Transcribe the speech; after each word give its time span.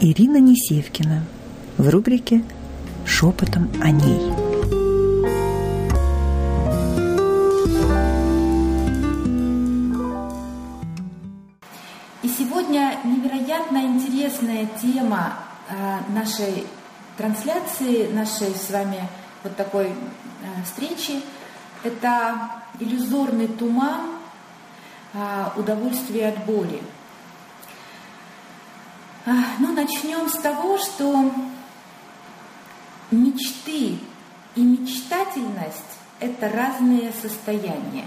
Ирина 0.00 0.38
Несевкина 0.38 1.22
в 1.78 1.88
рубрике 1.88 2.42
«Шепотом 3.06 3.70
о 3.80 3.90
ней». 3.90 4.20
И 12.22 12.28
сегодня 12.28 12.98
невероятно 13.04 13.78
интересная 13.78 14.66
тема 14.82 15.34
э, 15.68 16.12
нашей 16.12 16.66
трансляции, 17.16 18.10
нашей 18.12 18.54
с 18.54 18.70
вами 18.70 19.08
вот 19.44 19.56
такой 19.56 19.86
э, 19.86 19.92
встречи. 20.64 21.22
Это 21.84 22.50
иллюзорный 22.80 23.46
туман 23.46 24.10
э, 25.12 25.46
удовольствия 25.56 26.28
от 26.28 26.44
боли. 26.44 26.82
Ну, 29.26 29.72
начнем 29.72 30.28
с 30.28 30.34
того, 30.34 30.76
что 30.76 31.32
мечты 33.10 33.98
и 34.54 34.60
мечтательность– 34.60 35.78
это 36.20 36.50
разные 36.50 37.12
состояния. 37.22 38.04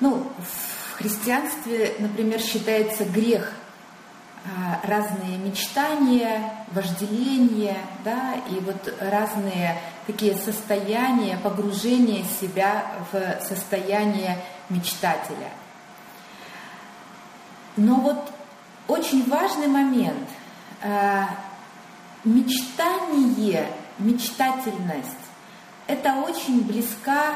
Ну, 0.00 0.30
в 0.38 0.96
христианстве, 0.98 1.94
например, 1.98 2.40
считается 2.40 3.04
грех 3.04 3.54
а, 4.44 4.80
разные 4.86 5.38
мечтания, 5.38 6.52
вожделения, 6.72 7.78
да, 8.04 8.34
и 8.50 8.60
вот 8.60 8.92
разные 9.00 9.80
такие 10.06 10.36
состояния, 10.36 11.38
погружения 11.38 12.24
себя 12.40 12.84
в 13.12 13.40
состояние 13.46 14.38
мечтателя. 14.68 15.50
Но 17.76 17.94
вот 17.96 18.31
очень 18.88 19.28
важный 19.28 19.68
момент. 19.68 20.28
А, 20.82 21.28
мечтание, 22.24 23.68
мечтательность– 23.98 25.08
это 25.86 26.14
очень 26.14 26.62
близка, 26.62 27.34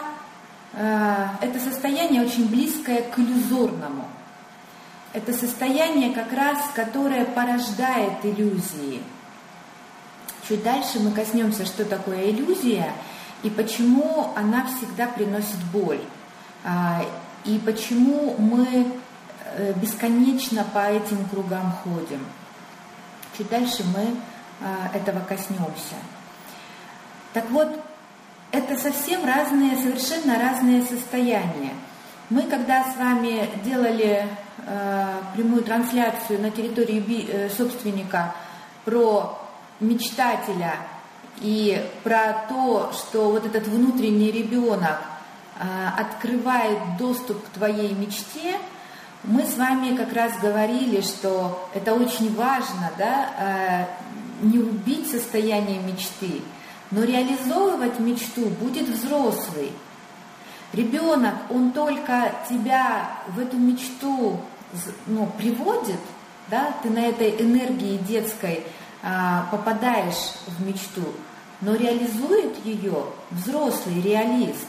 э, 0.73 1.27
это 1.41 1.59
состояние 1.59 2.23
очень 2.23 2.49
близкое 2.49 3.03
к 3.03 3.19
иллюзорному. 3.19 4.09
Это 5.13 5.33
состояние 5.33 6.13
как 6.13 6.33
раз, 6.33 6.59
которое 6.75 7.25
порождает 7.25 8.25
иллюзии. 8.25 9.03
Чуть 10.49 10.63
дальше 10.63 11.01
мы 11.01 11.11
коснемся, 11.11 11.65
что 11.65 11.85
такое 11.85 12.31
иллюзия 12.31 12.93
и 13.43 13.51
почему 13.51 14.33
она 14.37 14.67
всегда 14.67 15.07
приносит 15.07 15.59
боль. 15.73 16.01
А, 16.65 17.05
и 17.45 17.59
почему 17.59 18.37
мы 18.39 18.67
э, 18.67 18.85
бесконечно 19.81 20.65
по 20.73 20.91
этим 20.91 21.29
кругам 21.29 21.73
ходим. 21.83 22.25
Чуть 23.37 23.49
дальше 23.49 23.85
мы 23.95 24.17
а, 24.61 24.97
этого 24.97 25.21
коснемся. 25.21 25.97
Так 27.33 27.51
вот, 27.51 27.69
это 28.51 28.79
совсем 28.79 29.25
разные, 29.25 29.77
совершенно 29.77 30.39
разные 30.39 30.83
состояния. 30.83 31.75
Мы, 32.31 32.43
когда 32.43 32.85
с 32.85 32.97
вами 32.97 33.49
делали 33.63 34.27
э, 34.67 35.07
прямую 35.35 35.63
трансляцию 35.63 36.41
на 36.41 36.51
территории 36.51 37.01
би, 37.01 37.29
э, 37.31 37.51
собственника 37.51 38.35
про 38.85 39.39
мечтателя 39.79 40.77
и 41.41 41.85
про 42.03 42.47
то, 42.49 42.93
что 42.93 43.31
вот 43.31 43.45
этот 43.45 43.69
внутренний 43.69 44.31
ребенок 44.31 44.99
э, 45.59 45.65
открывает 45.99 46.97
доступ 46.99 47.45
к 47.45 47.49
твоей 47.51 47.93
мечте, 47.93 48.59
мы 49.27 49.45
с 49.45 49.57
вами 49.57 49.97
как 49.97 50.13
раз 50.13 50.39
говорили, 50.41 51.01
что 51.01 51.69
это 51.75 51.95
очень 51.95 52.35
важно, 52.35 52.93
да, 52.97 53.29
э, 53.39 53.87
не 54.43 54.59
убить 54.59 55.11
состояние 55.11 55.81
мечты, 55.81 56.43
но 56.91 57.03
реализовывать 57.03 57.99
мечту 57.99 58.47
будет 58.61 58.89
взрослый. 58.89 59.73
Ребенок, 60.73 61.35
он 61.51 61.73
только 61.73 62.33
тебя 62.49 63.11
в 63.29 63.41
эту 63.41 63.57
мечту 63.57 64.41
ну, 65.07 65.27
приводит, 65.39 66.01
да, 66.49 66.75
ты 66.83 66.91
на 66.91 67.01
этой 67.01 67.31
энергии 67.41 67.97
детской 67.97 68.65
а, 69.03 69.49
попадаешь 69.51 70.35
в 70.47 70.67
мечту, 70.67 71.05
но 71.61 71.75
реализует 71.75 72.65
ее 72.65 73.05
взрослый 73.31 74.01
реалист. 74.01 74.67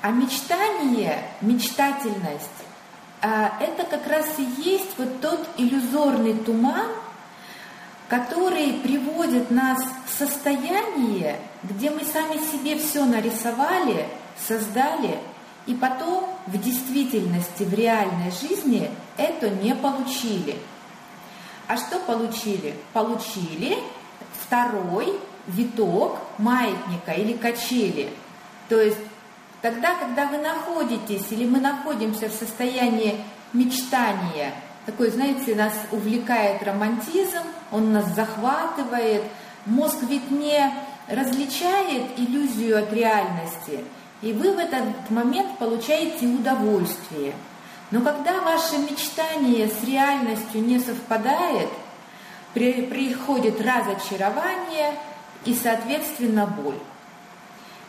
А 0.00 0.10
мечтание, 0.10 1.22
мечтательность, 1.40 2.48
это 3.20 3.84
как 3.90 4.06
раз 4.06 4.26
и 4.38 4.42
есть 4.62 4.96
вот 4.96 5.20
тот 5.20 5.46
иллюзорный 5.56 6.34
туман, 6.34 6.86
который 8.08 8.74
приводит 8.74 9.50
нас 9.50 9.82
в 10.06 10.18
состояние, 10.18 11.40
где 11.62 11.90
мы 11.90 12.04
сами 12.04 12.38
себе 12.38 12.78
все 12.78 13.04
нарисовали, 13.04 14.08
создали, 14.46 15.18
и 15.66 15.74
потом 15.74 16.28
в 16.46 16.56
действительности, 16.58 17.64
в 17.64 17.74
реальной 17.74 18.30
жизни 18.30 18.90
это 19.16 19.50
не 19.50 19.74
получили. 19.74 20.56
А 21.66 21.76
что 21.76 21.98
получили? 21.98 22.74
Получили 22.94 23.76
второй 24.44 25.12
виток 25.46 26.18
маятника 26.38 27.12
или 27.12 27.34
качели. 27.34 28.10
То 28.70 28.80
есть 28.80 28.98
тогда, 29.62 29.94
когда 29.96 30.26
вы 30.26 30.38
находитесь 30.38 31.26
или 31.30 31.46
мы 31.46 31.60
находимся 31.60 32.28
в 32.28 32.32
состоянии 32.32 33.22
мечтания– 33.52 34.52
такой, 34.88 35.10
знаете, 35.10 35.54
нас 35.54 35.74
увлекает 35.92 36.62
романтизм, 36.62 37.42
он 37.70 37.92
нас 37.92 38.06
захватывает. 38.14 39.22
Мозг 39.66 39.98
ведь 40.08 40.30
не 40.30 40.72
различает 41.08 42.18
иллюзию 42.18 42.78
от 42.78 42.90
реальности, 42.90 43.84
и 44.22 44.32
вы 44.32 44.50
в 44.50 44.58
этот 44.58 45.10
момент 45.10 45.58
получаете 45.58 46.24
удовольствие. 46.24 47.34
Но 47.90 48.00
когда 48.00 48.40
ваше 48.40 48.78
мечтание 48.78 49.68
с 49.68 49.84
реальностью 49.84 50.62
не 50.62 50.78
совпадает, 50.78 51.68
при, 52.54 52.86
приходит 52.86 53.60
разочарование 53.60 54.94
и, 55.44 55.52
соответственно, 55.52 56.46
боль. 56.46 56.78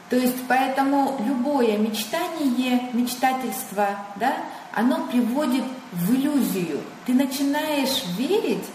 То 0.09 0.15
есть 0.15 0.37
поэтому 0.47 1.21
любое 1.25 1.77
мечтание, 1.77 2.89
мечтательство, 2.93 3.89
да, 4.15 4.37
оно 4.73 5.05
приводит 5.07 5.63
в 5.91 6.13
иллюзию. 6.13 6.81
Ты 7.05 7.13
начинаешь 7.13 8.03
верить 8.17 8.65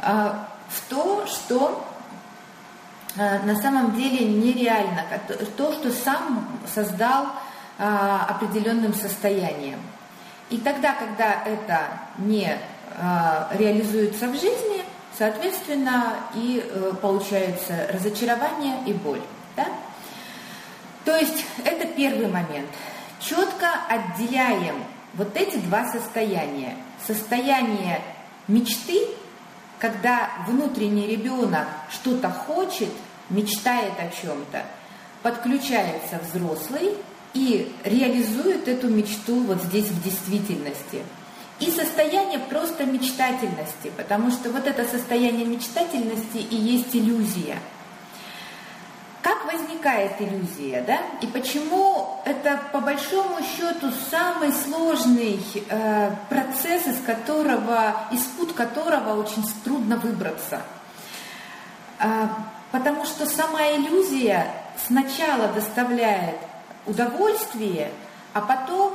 э, 0.00 0.32
в 0.68 0.88
то, 0.88 1.26
что 1.26 1.86
э, 3.16 3.38
на 3.44 3.56
самом 3.56 3.94
деле 3.94 4.26
нереально, 4.26 5.04
то, 5.56 5.72
что 5.72 5.92
сам 5.92 6.48
создал 6.74 7.26
э, 7.78 8.18
определенным 8.28 8.94
состоянием. 8.94 9.80
И 10.50 10.58
тогда, 10.58 10.94
когда 10.94 11.44
это 11.44 11.86
не 12.18 12.58
реализуется 13.52 14.26
в 14.26 14.34
жизни, 14.34 14.84
соответственно, 15.20 16.14
и 16.34 16.64
э, 16.64 16.92
получаются 17.00 17.86
разочарование 17.92 18.78
и 18.86 18.94
боль. 18.94 19.20
Да? 19.54 19.66
То 21.04 21.16
есть 21.16 21.44
это 21.64 21.86
первый 21.86 22.28
момент. 22.28 22.68
Четко 23.20 23.68
отделяем 23.88 24.84
вот 25.14 25.36
эти 25.36 25.56
два 25.56 25.90
состояния. 25.90 26.76
Состояние 27.06 28.00
мечты, 28.48 29.06
когда 29.78 30.30
внутренний 30.46 31.06
ребенок 31.06 31.66
что-то 31.90 32.30
хочет, 32.30 32.90
мечтает 33.30 33.92
о 33.98 34.08
чем-то, 34.10 34.64
подключается 35.22 36.20
взрослый 36.30 36.94
и 37.32 37.72
реализует 37.84 38.68
эту 38.68 38.88
мечту 38.88 39.40
вот 39.44 39.62
здесь 39.62 39.86
в 39.86 40.02
действительности. 40.02 41.02
И 41.60 41.70
состояние 41.70 42.38
просто 42.38 42.84
мечтательности, 42.84 43.92
потому 43.96 44.30
что 44.30 44.50
вот 44.50 44.66
это 44.66 44.84
состояние 44.84 45.44
мечтательности 45.44 46.38
и 46.38 46.56
есть 46.56 46.94
иллюзия– 46.94 47.58
возникает 49.80 50.20
иллюзия, 50.20 50.82
да? 50.82 50.98
И 51.20 51.26
почему 51.26 52.20
это 52.24 52.60
по 52.72 52.80
большому 52.80 53.38
счету 53.42 53.90
самый 54.10 54.52
сложный 54.52 55.40
э, 55.68 56.10
процесс, 56.28 56.86
из 56.86 57.00
которого, 57.00 57.94
из 58.12 58.22
пут 58.22 58.52
которого 58.52 59.20
очень 59.20 59.44
трудно 59.64 59.96
выбраться? 59.96 60.60
Э, 61.98 62.28
потому 62.72 63.04
что 63.04 63.26
сама 63.26 63.62
иллюзия 63.68 64.46
сначала 64.86 65.48
доставляет 65.48 66.36
удовольствие, 66.86 67.90
а 68.34 68.40
потом 68.40 68.92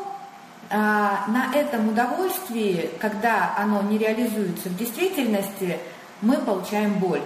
э, 0.69 0.75
на 0.75 1.51
этом 1.53 1.89
удовольствии, 1.89 2.91
когда 2.99 3.55
оно 3.57 3.81
не 3.81 3.97
реализуется 3.97 4.69
в 4.69 4.77
действительности, 4.77 5.79
мы 6.21 6.37
получаем 6.37 6.93
боль. 6.99 7.21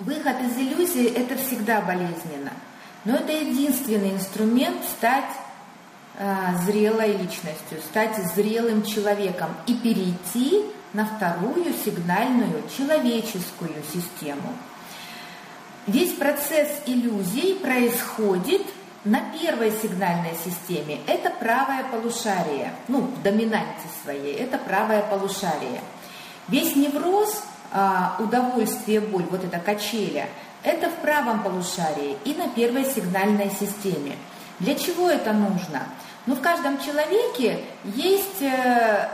Выход 0.00 0.40
из 0.40 0.56
иллюзии– 0.56 1.12
это 1.14 1.36
всегда 1.36 1.82
болезненно. 1.82 2.52
Но 3.04 3.16
это 3.16 3.32
единственный 3.32 4.12
инструмент 4.12 4.82
стать 4.96 5.30
э, 6.16 6.36
зрелой 6.64 7.18
личностью, 7.18 7.80
стать 7.82 8.16
зрелым 8.34 8.82
человеком 8.82 9.50
и 9.66 9.74
перейти 9.74 10.64
на 10.94 11.04
вторую 11.04 11.74
сигнальную 11.84 12.62
человеческую 12.74 13.74
систему. 13.92 14.54
Весь 15.86 16.14
процесс 16.14 16.68
иллюзий 16.86 17.56
происходит 17.56 18.62
на 19.04 19.20
первой 19.38 19.70
сигнальной 19.70 20.34
системе. 20.42 21.00
Это 21.06 21.28
правое 21.28 21.84
полушарие, 21.84 22.72
ну, 22.88 23.02
в 23.02 23.22
доминанте 23.22 23.86
своей, 24.02 24.34
это 24.34 24.56
правое 24.56 25.02
полушарие. 25.02 25.82
Весь 26.48 26.74
невроз, 26.74 27.42
удовольствие, 28.18 29.00
боль, 29.00 29.26
вот 29.30 29.44
эта 29.44 29.58
качеля, 29.58 30.28
это 30.62 30.90
в 30.90 30.94
правом 30.96 31.42
полушарии 31.42 32.16
и 32.24 32.34
на 32.34 32.48
первой 32.48 32.84
сигнальной 32.84 33.50
системе. 33.50 34.16
Для 34.58 34.74
чего 34.74 35.08
это 35.08 35.32
нужно? 35.32 35.86
Ну, 36.26 36.34
в 36.34 36.40
каждом 36.40 36.78
человеке 36.78 37.64
есть 37.84 38.42
э, 38.42 39.08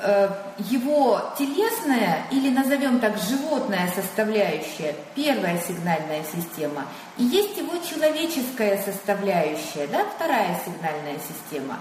э, 0.00 0.28
его 0.58 1.20
телесная 1.38 2.24
или 2.30 2.48
назовем 2.48 2.98
так 2.98 3.18
животная 3.18 3.90
составляющая, 3.94 4.96
первая 5.14 5.60
сигнальная 5.60 6.22
система, 6.24 6.86
и 7.18 7.24
есть 7.24 7.58
его 7.58 7.72
человеческая 7.84 8.82
составляющая, 8.82 9.86
да, 9.88 10.06
вторая 10.16 10.58
сигнальная 10.64 11.18
система. 11.18 11.78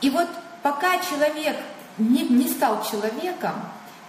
И 0.00 0.10
вот 0.10 0.28
пока 0.62 0.98
человек 0.98 1.56
не, 1.98 2.22
не 2.28 2.48
стал 2.48 2.84
человеком, 2.84 3.54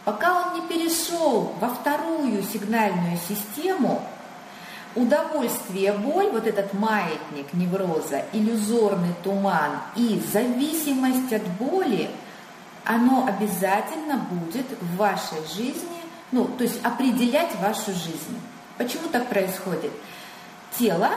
пока 0.06 0.42
он 0.42 0.53
не 0.56 0.68
перешел 0.68 1.53
во 1.59 1.69
вторую 1.69 2.44
сигнальную 2.44 3.18
систему, 3.27 4.01
удовольствие, 4.95 5.94
боль, 5.94 6.30
вот 6.31 6.48
этот 6.48 6.74
маятник 6.74 7.53
невроза, 7.53 8.24
иллюзорный 8.33 9.13
туман 9.24 9.80
и 9.95 10.21
зависимость 10.31 11.31
от 11.31 11.48
боли, 11.59 12.09
оно 12.83 13.25
обязательно 13.27 14.18
будет 14.18 14.65
в 14.81 14.98
вашей 14.98 15.45
жизни, 15.56 16.01
ну, 16.31 16.45
то 16.45 16.63
есть 16.63 16.83
определять 16.83 17.56
вашу 17.59 17.92
жизнь. 17.92 18.39
Почему 18.77 19.07
так 19.09 19.27
происходит? 19.27 19.92
Тело, 20.77 21.09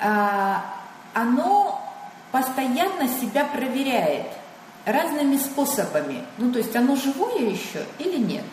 а, 0.00 0.64
оно 1.14 1.80
постоянно 2.32 3.06
себя 3.08 3.44
проверяет 3.44 4.26
разными 4.84 5.36
способами. 5.36 6.24
Ну, 6.38 6.52
то 6.52 6.58
есть 6.58 6.74
оно 6.74 6.96
живое 6.96 7.50
еще 7.50 7.84
или 7.98 8.18
нет. 8.18 8.44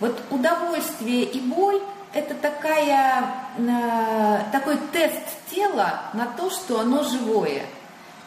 Вот 0.00 0.20
удовольствие 0.30 1.24
и 1.24 1.40
боль– 1.40 1.80
это 2.12 2.34
такая, 2.34 3.24
э, 3.58 4.38
такой 4.52 4.76
тест 4.92 5.22
тела 5.50 6.02
на 6.14 6.26
то, 6.26 6.50
что 6.50 6.80
оно 6.80 7.02
живое. 7.04 7.62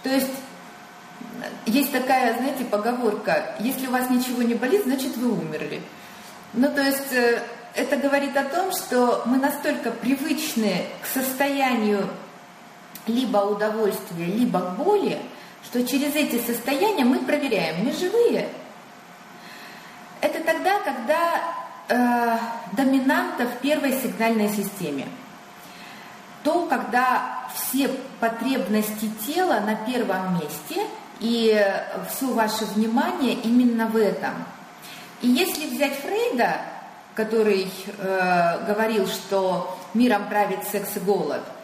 То 0.03 0.09
есть 0.09 0.31
есть 1.65 1.91
такая, 1.91 2.38
знаете, 2.38 2.65
поговорка, 2.65 3.56
если 3.59 3.88
у 3.88 3.91
вас 3.91 4.09
ничего 4.09 4.41
не 4.44 4.56
болит, 4.56 4.83
значит 4.83 5.15
вы 5.18 5.31
умерли. 5.31 5.81
Ну, 6.53 6.71
то 6.71 6.81
есть 6.81 7.12
э, 7.12 7.41
это 7.75 7.97
говорит 7.97 8.35
о 8.38 8.44
том, 8.44 8.71
что 8.71 9.24
мы 9.25 9.38
настолько 9.38 9.91
привычны 9.91 10.85
к 11.01 11.06
состоянию 11.06 12.07
либо 13.06 13.38
удовольствия, 13.38 14.25
либо 14.25 14.59
боли, 14.77 15.19
что 15.68 15.86
через 15.86 16.16
эти 16.16 16.40
состояния 16.40 17.04
мы 17.04 17.19
проверяем, 17.19 17.84
мы 17.84 17.92
живые. 17.92 18.48
Это 20.22 20.42
тогда, 20.46 20.80
когда 20.80 21.42
э, 21.90 22.38
доминанта 22.72 23.48
в 23.48 23.58
первой 23.60 23.92
сигнальной 23.92 24.48
системе. 24.48 25.08
То, 26.44 26.68
когда 26.68 27.50
все 27.54 27.90
потребности 28.22 29.12
тела 29.25 29.60
на 29.60 29.75
первом 29.75 30.36
месте 30.36 30.88
и 31.19 31.62
все 32.10 32.28
ваше 32.28 32.63
внимание 32.66 33.34
именно 33.34 33.88
в 33.88 33.98
этом. 33.98 34.46
И 35.22 35.28
если 35.28 35.68
взять 35.68 36.00
Фрейда, 36.00 36.62
который 37.13 37.70
э, 37.98 38.66
говорил, 38.66 39.06
что 39.08 39.78
миром 39.94 40.30
правит 40.30 40.63
секс 40.72 40.96
и 40.96 41.00
голод– 41.02 41.42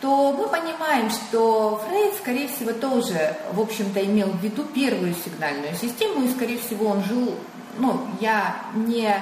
то 0.00 0.32
мы 0.32 0.48
понимаем, 0.48 1.10
что 1.10 1.82
Фрейд, 1.88 2.14
скорее 2.14 2.48
всего, 2.48 2.72
тоже, 2.72 3.36
в 3.52 3.60
общем-то, 3.60 4.04
имел 4.04 4.28
в 4.28 4.40
виду 4.40 4.64
первую 4.64 5.14
сигнальную 5.14 5.74
систему, 5.74 6.24
и, 6.24 6.30
скорее 6.30 6.58
всего, 6.58 6.86
он 6.86 7.02
жил, 7.02 7.34
ну, 7.78 8.00
я 8.20 8.56
не, 8.74 9.12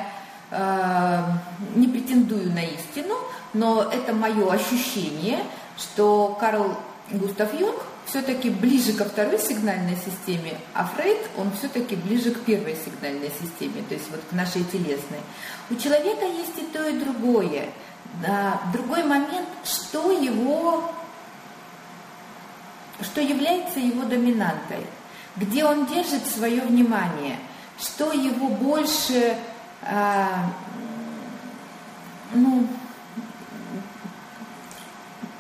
э, 0.50 1.20
не 1.74 1.88
претендую 1.88 2.52
на 2.52 2.62
истину, 2.62 3.14
но 3.54 3.84
это 3.90 4.12
мое 4.12 4.52
ощущение, 4.52 5.38
что 5.78 6.36
Карл 6.38 6.76
Густав 7.10 7.58
Юнг 7.58 7.82
все-таки 8.04 8.50
ближе 8.50 8.92
ко 8.92 9.04
второй 9.04 9.38
сигнальной 9.38 9.96
системе, 9.96 10.58
а 10.74 10.84
Фрейд, 10.84 11.18
он 11.38 11.52
все-таки 11.58 11.96
ближе 11.96 12.32
к 12.32 12.40
первой 12.40 12.76
сигнальной 12.76 13.30
системе, 13.40 13.82
то 13.88 13.94
есть 13.94 14.10
вот 14.10 14.20
к 14.28 14.32
нашей 14.32 14.62
телесной. 14.64 15.20
У 15.70 15.74
человека 15.74 16.26
есть 16.26 16.58
и 16.58 16.66
то, 16.72 16.86
и 16.86 16.98
другое– 16.98 17.70
другой 18.72 19.02
момент, 19.04 19.48
что 19.64 20.10
его, 20.10 20.90
что 23.02 23.20
является 23.20 23.78
его 23.78 24.04
доминантой, 24.04 24.86
где 25.36 25.64
он 25.64 25.86
держит 25.86 26.26
свое 26.26 26.62
внимание, 26.62 27.38
что 27.78 28.12
его 28.12 28.48
больше, 28.48 29.36
а, 29.82 30.50
ну, 32.32 32.66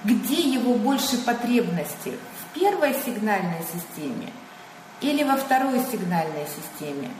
где 0.04 0.40
его 0.40 0.74
больше 0.74 1.18
потребности, 1.18 2.12
в 2.40 2.58
первой 2.58 2.94
сигнальной 2.94 3.62
системе 3.72 4.32
или 5.00 5.24
во 5.24 5.36
второй 5.36 5.80
сигнальной 5.90 6.46
системе, 6.46 7.10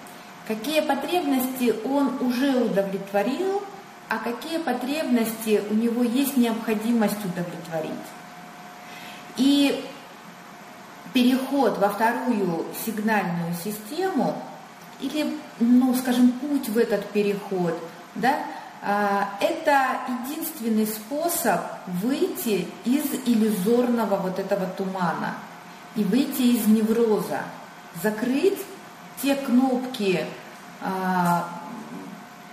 какие 0.47 0.81
потребности 0.81 1.75
он 1.85 2.19
уже 2.21 2.57
удовлетворил– 2.57 3.63
а 4.09 4.19
какие 4.19 4.59
потребности 4.59 5.63
у 5.71 5.75
него 5.75 6.03
есть 6.03 6.37
необходимость 6.37 7.25
удовлетворить. 7.25 7.93
И 9.37 9.85
переход 11.13 11.79
во 11.79 11.89
вторую 11.89 12.67
сигнальную 12.85 13.55
систему 13.55 14.41
или, 15.01 15.37
ну, 15.61 15.95
скажем, 15.95 16.33
путь 16.33 16.69
в 16.69 16.79
этот 16.79 17.11
переход, 17.11 17.79
да, 18.15 18.37
а, 18.83 19.31
это 19.41 19.99
единственный 20.09 20.87
способ 20.87 21.61
выйти 21.87 22.69
из 22.85 23.05
иллюзорного 23.27 24.17
вот 24.17 24.39
этого 24.39 24.67
тумана 24.67 25.35
и 25.97 26.05
выйти 26.05 26.43
из 26.43 26.67
невроза, 26.67 27.41
закрыть 28.03 28.59
те 29.23 29.35
кнопки 29.35 30.27
а, 30.81 31.49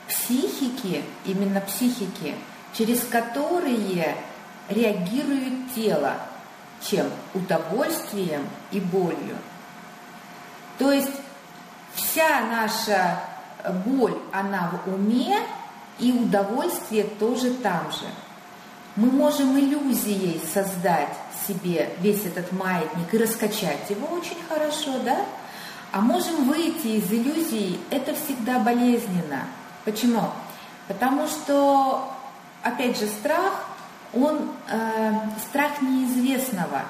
психики, 0.07 1.03
именно 1.25 1.61
психики, 1.61 2.35
через 2.73 3.01
которые 3.05 4.15
реагирует 4.69 5.73
тело, 5.73 6.15
чем 6.81 7.07
удовольствием 7.33 8.47
и 8.71 8.79
болью. 8.79 9.37
То 10.77 10.91
есть 10.91 11.11
вся 11.93 12.41
наша 12.41 13.19
боль, 13.85 14.17
она 14.31 14.71
в 14.85 14.93
уме, 14.93 15.39
и 15.99 16.11
удовольствие 16.11 17.03
тоже 17.03 17.51
там 17.51 17.91
же. 17.91 18.07
Мы 18.95 19.11
можем 19.11 19.57
иллюзией 19.57 20.41
создать 20.53 21.15
себе 21.47 21.89
весь 21.99 22.25
этот 22.25 22.51
маятник 22.51 23.13
и 23.13 23.17
раскачать 23.17 23.89
его 23.89 24.07
очень 24.07 24.37
хорошо, 24.49 24.99
да? 25.05 25.17
А 25.91 26.01
можем 26.01 26.45
выйти 26.45 26.87
из 26.87 27.11
иллюзии, 27.11 27.79
это 27.91 28.15
всегда 28.15 28.59
болезненно– 28.59 29.43
Почему? 29.85 30.29
Потому 30.87 31.27
что, 31.27 32.09
опять 32.61 32.97
же, 32.97 33.07
страх, 33.07 33.65
он 34.13 34.51
э, 34.69 35.11
страх 35.49 35.81
неизвестного. 35.81 36.81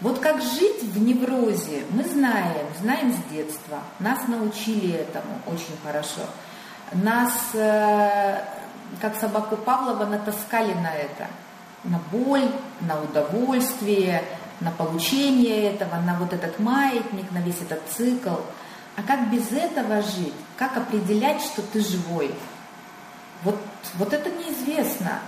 Вот 0.00 0.18
как 0.18 0.42
жить 0.42 0.82
в 0.82 1.00
неврозе, 1.00 1.84
мы 1.90 2.04
знаем, 2.04 2.66
знаем 2.80 3.12
с 3.12 3.32
детства. 3.32 3.78
Нас 3.98 4.26
научили 4.28 4.92
этому 4.92 5.40
очень 5.46 5.76
хорошо. 5.84 6.22
Нас, 6.92 7.32
э, 7.54 8.40
как 9.00 9.16
собаку 9.16 9.56
Павлова, 9.56 10.04
натаскали 10.06 10.74
на 10.74 10.92
это. 10.94 11.26
На 11.84 12.00
боль, 12.12 12.50
на 12.80 13.00
удовольствие, 13.00 14.22
на 14.60 14.70
получение 14.70 15.72
этого, 15.72 15.96
на 15.96 16.14
вот 16.18 16.32
этот 16.32 16.58
маятник, 16.60 17.30
на 17.32 17.38
весь 17.38 17.60
этот 17.62 17.80
цикл– 17.96 18.36
а 18.96 19.02
как 19.02 19.30
без 19.30 19.50
этого 19.52 20.02
жить? 20.02 20.34
Как 20.56 20.76
определять, 20.76 21.42
что 21.42 21.62
ты 21.62 21.80
живой? 21.80 22.34
Вот, 23.42 23.58
вот 23.94 24.12
это 24.12 24.30
неизвестно. 24.30 25.20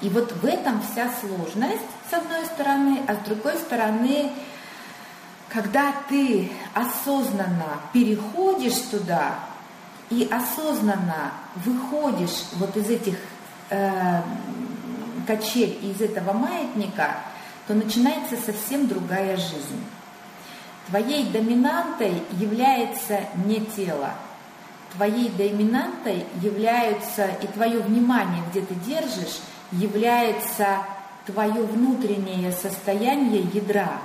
И 0.00 0.08
вот 0.08 0.32
в 0.32 0.44
этом 0.44 0.82
вся 0.82 1.10
сложность, 1.20 1.86
с 2.10 2.12
одной 2.12 2.44
стороны, 2.46 3.00
а 3.06 3.14
с 3.14 3.18
другой 3.18 3.56
стороны, 3.56 4.32
когда 5.48 5.92
ты 6.08 6.50
осознанно 6.74 7.80
переходишь 7.92 8.78
туда 8.90 9.38
и 10.10 10.28
осознанно 10.30 11.32
выходишь 11.54 12.44
вот 12.54 12.76
из 12.76 12.90
этих 12.90 13.16
э, 13.70 14.22
качель, 15.26 15.78
из 15.82 16.00
этого 16.00 16.32
маятника, 16.32 17.16
то 17.66 17.74
начинается 17.74 18.36
совсем 18.36 18.88
другая 18.88 19.36
жизнь. 19.36 19.84
Твоей 20.88 21.30
доминантой 21.30 22.22
является 22.38 23.20
не 23.46 23.64
тело. 23.64 24.14
твоей 24.94 25.30
доминантой 25.30 26.26
являются, 26.42 27.26
и 27.26 27.46
твое 27.46 27.78
внимание, 27.80 28.42
где 28.50 28.60
ты 28.60 28.74
держишь, 28.74 29.40
является 29.70 30.80
твое 31.24 31.62
внутреннее 31.62 32.52
состояние 32.52 33.42
ядра. 33.54 34.00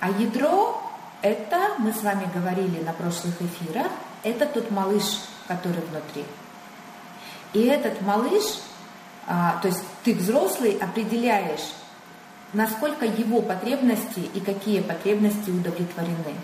А 0.00 0.10
ядро– 0.10 0.82
это, 1.22 1.74
мы 1.78 1.92
с 1.92 2.02
вами 2.02 2.28
говорили 2.34 2.82
на 2.82 2.92
прошлых 2.92 3.34
эфирах, 3.40 3.92
это 4.22 4.46
тот 4.46 4.70
малыш, 4.70 5.20
который 5.46 5.82
внутри. 5.82 6.24
И 7.52 7.64
этот 7.66 8.00
малыш, 8.00 8.42
а, 9.26 9.58
то 9.60 9.68
есть 9.68 9.82
ты 10.04 10.14
взрослый 10.14 10.78
определяешь, 10.78 11.74
насколько 12.52 13.04
его 13.04 13.40
потребности 13.40 14.20
и 14.34 14.40
какие 14.40 14.80
потребности 14.80 15.50
удовлетворены. 15.50 16.34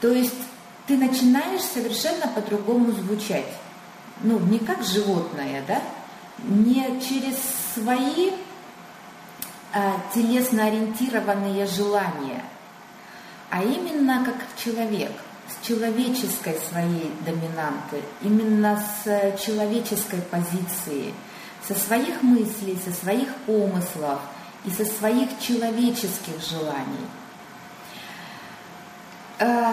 То 0.00 0.08
есть 0.08 0.34
ты 0.86 0.96
начинаешь 0.96 1.62
совершенно 1.62 2.28
по-другому 2.28 2.92
звучать. 2.92 3.52
Ну, 4.22 4.38
не 4.38 4.58
как 4.58 4.82
животное, 4.82 5.62
да? 5.66 5.82
Не 6.38 7.00
через 7.00 7.36
свои 7.74 8.30
э, 9.72 9.92
телесно 10.14 10.66
ориентированные 10.66 11.66
желания, 11.66 12.42
а 13.50 13.62
именно 13.62 14.24
как 14.24 14.36
человек, 14.56 15.12
с 15.48 15.66
человеческой 15.66 16.58
своей 16.68 17.12
доминанты, 17.24 18.02
именно 18.22 18.82
с 19.02 19.38
человеческой 19.40 20.20
позиции, 20.22 21.14
со 21.66 21.74
своих 21.74 22.22
мыслей, 22.22 22.78
со 22.84 22.92
своих 22.92 23.34
помыслов 23.46 24.20
и 24.68 24.70
со 24.70 24.84
своих 24.84 25.40
человеческих 25.40 26.40
желаний. 26.42 27.06
Э, 29.38 29.72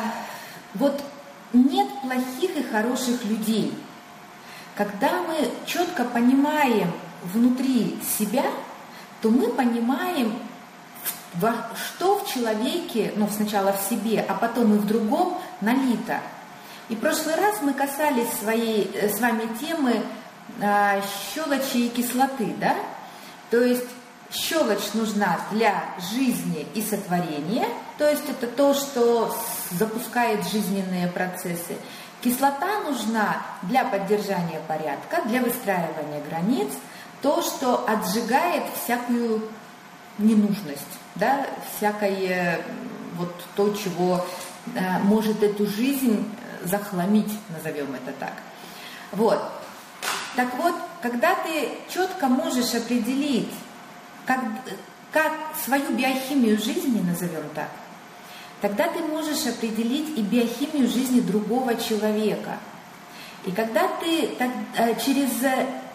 вот 0.74 1.04
нет 1.52 1.88
плохих 2.02 2.56
и 2.56 2.64
хороших 2.64 3.26
людей. 3.26 3.78
Когда 4.76 5.22
мы 5.24 5.52
четко 5.66 6.06
понимаем 6.06 6.92
внутри 7.24 8.00
себя, 8.18 8.46
то 9.22 9.30
мы 9.30 9.50
понимаем, 9.50 10.40
что 11.76 12.20
в 12.20 12.34
человеке, 12.34 13.12
ну 13.18 13.28
сначала 13.30 13.74
в 13.74 13.82
себе, 13.90 14.26
а 14.28 14.34
потом 14.36 14.76
и 14.76 14.78
в 14.78 14.86
другом 14.86 15.38
налито. 15.60 16.20
И 16.88 16.96
в 16.96 17.00
прошлый 17.00 17.36
раз 17.36 17.62
мы 17.62 17.74
касались 17.74 18.32
своей, 18.40 18.92
э, 18.94 19.10
с 19.10 19.20
вами 19.20 19.50
темы 19.60 20.04
а, 20.62 21.02
щелочи 21.34 21.78
и 21.78 21.90
кислоты, 21.90 22.54
да? 22.60 22.76
То 23.50 23.62
есть 23.62 23.88
щелочь 24.36 24.94
нужна 24.94 25.40
для 25.52 25.86
жизни 26.12 26.68
и 26.74 26.82
сотворения, 26.82 27.68
то 27.98 28.10
есть 28.10 28.30
это 28.30 28.48
то, 28.48 28.74
что 28.74 29.36
запускает 29.72 30.46
жизненные 30.48 31.08
процессы. 31.08 31.78
Кислота 32.22 32.82
нужна 32.82 33.42
для 33.64 33.86
поддержания 33.86 34.60
порядка, 34.68 35.22
для 35.26 35.42
выстраивания 35.42 36.22
границ, 36.30 36.70
то, 37.22 37.42
что 37.42 37.88
отжигает 37.88 38.64
всякую 38.84 39.48
ненужность, 40.18 40.82
да, 41.16 41.46
всякое 41.76 42.62
вот 43.18 43.34
то, 43.56 43.74
чего 43.74 44.26
э, 44.74 45.00
может 45.04 45.44
эту 45.44 45.68
жизнь 45.68 46.30
захламить, 46.64 47.32
назовем 47.50 47.94
это 47.94 48.12
так. 48.20 48.34
Вот. 49.12 49.40
Так 50.36 50.54
вот, 50.58 50.76
когда 51.02 51.36
ты 51.36 51.70
четко 51.90 52.28
можешь 52.28 52.74
определить, 52.74 53.52
как, 54.26 54.40
как 55.12 55.34
свою 55.64 55.92
биохимию 55.92 56.58
жизни, 56.58 57.02
назовем 57.02 57.44
так, 57.54 57.70
тогда 58.62 58.88
ты 58.88 59.00
можешь 59.00 59.46
определить 59.46 60.18
и 60.18 60.22
биохимию 60.22 60.88
жизни 60.88 61.20
другого 61.20 61.76
человека. 61.76 62.58
И 63.46 63.52
когда 63.52 63.88
ты 64.00 64.28
так, 64.40 64.50
э, 64.76 64.96
через 65.00 65.30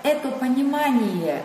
это 0.02 0.30
понимание 0.30 1.42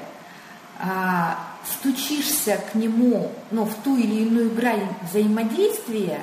а, 0.79 1.39
стучишься 1.65 2.59
к 2.71 2.75
нему 2.75 3.31
ну, 3.51 3.65
в 3.65 3.73
ту 3.75 3.97
или 3.97 4.23
иную 4.23 4.53
грань 4.53 4.87
взаимодействия, 5.01 6.21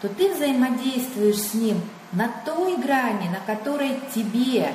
то 0.00 0.08
ты 0.08 0.32
взаимодействуешь 0.32 1.40
с 1.40 1.54
ним 1.54 1.80
на 2.12 2.30
той 2.44 2.76
грани, 2.76 3.28
на 3.28 3.40
которой 3.46 3.98
тебе 4.14 4.72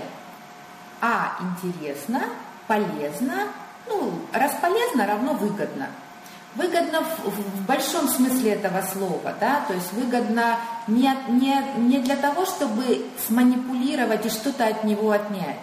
а 1.02 1.38
интересно, 1.42 2.22
полезно, 2.68 3.48
ну, 3.92 4.14
раз 4.34 4.54
полезно 4.62 5.06
равно 5.06 5.34
выгодно. 5.34 5.88
Выгодно 6.56 7.02
в, 7.02 7.30
в 7.30 7.66
большом 7.66 8.10
смысле 8.10 8.52
этого 8.52 8.82
слова, 8.82 9.34
да, 9.40 9.62
то 9.68 9.74
есть 9.74 9.94
выгодно 9.94 10.58
не, 10.88 11.10
не, 11.30 11.64
не 11.78 12.00
для 12.00 12.18
того, 12.18 12.46
чтобы 12.46 13.06
сманипулировать 13.26 14.26
и 14.26 14.30
что-то 14.30 14.68
от 14.68 14.84
него 14.84 15.12
отнять, 15.12 15.60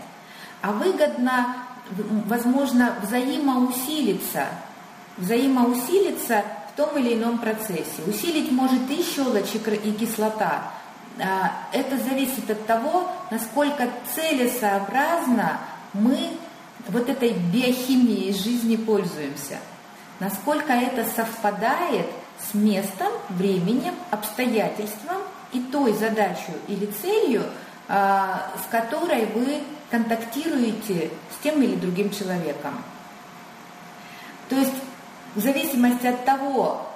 а 0.63 0.73
выгодно, 0.73 1.57
возможно, 2.27 2.95
взаимоусилиться, 3.03 4.47
взаимоусилиться 5.19 6.43
в 6.73 6.77
том 6.77 6.97
или 6.97 7.15
ином 7.15 7.37
процессе. 7.37 8.03
Усилить 8.07 8.51
может 8.51 8.91
и 8.91 9.03
щелочь, 9.03 9.55
и 9.55 9.93
кислота. 9.93 10.71
А, 11.21 11.53
это 11.73 11.99
зависит 11.99 12.51
от 12.51 12.65
того, 12.67 13.11
насколько 13.31 13.91
целесообразно 14.15 15.59
мы 15.93 16.31
вот 16.89 17.09
этой 17.09 17.33
биохимией 17.33 18.33
жизни 18.33 18.77
пользуемся, 18.77 19.59
насколько 20.21 20.73
это 20.73 21.09
совпадает 21.09 22.07
с 22.51 22.55
местом, 22.55 23.13
временем, 23.29 23.95
обстоятельством 24.11 25.19
и 25.53 25.61
той 25.61 25.93
задачей 25.93 26.55
или 26.67 26.87
целью, 26.87 27.45
а, 27.89 28.51
с 28.65 28.71
которой 28.71 29.27
вы 29.27 29.63
контактируете 29.91 31.11
с 31.35 31.43
тем 31.43 31.63
или 31.63 31.75
другим 31.75 32.11
человеком. 32.11 32.75
То 34.49 34.57
есть 34.57 34.75
в 35.35 35.41
зависимости 35.41 36.07
от 36.07 36.25
того, 36.25 36.88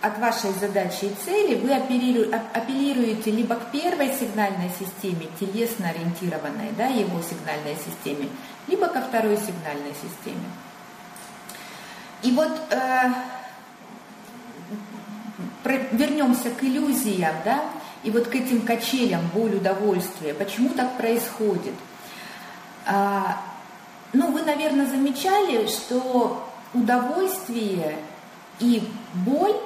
от 0.00 0.18
вашей 0.18 0.52
задачи 0.52 1.06
и 1.06 1.14
цели, 1.24 1.56
вы 1.56 1.74
апеллируете 1.74 3.30
либо 3.32 3.56
к 3.56 3.70
первой 3.72 4.12
сигнальной 4.12 4.70
системе, 4.78 5.26
телесно 5.40 5.88
ориентированной, 5.88 6.70
да, 6.76 6.86
его 6.86 7.20
сигнальной 7.20 7.76
системе, 7.76 8.28
либо 8.68 8.86
ко 8.86 9.00
второй 9.00 9.36
сигнальной 9.36 9.94
системе. 9.94 10.48
И 12.22 12.30
вот 12.30 12.52
э, 12.70 13.12
вернемся 15.92 16.50
к 16.50 16.62
иллюзиям, 16.62 17.34
да, 17.44 17.64
и 18.04 18.10
вот 18.10 18.28
к 18.28 18.34
этим 18.36 18.62
качелям, 18.62 19.28
боль, 19.34 19.56
удовольствие. 19.56 20.32
Почему 20.32 20.68
так 20.70 20.96
происходит? 20.96 21.74
А, 22.86 23.40
ну, 24.12 24.30
вы, 24.30 24.42
наверное, 24.42 24.86
замечали, 24.86 25.66
что 25.66 26.48
удовольствие 26.72 27.98
и 28.60 28.88
боль 29.12 29.56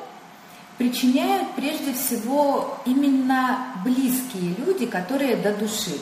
причиняют 0.82 1.54
прежде 1.54 1.92
всего 1.94 2.76
именно 2.84 3.66
близкие 3.84 4.56
люди, 4.56 4.86
которые 4.86 5.36
до 5.36 5.54
души, 5.54 5.96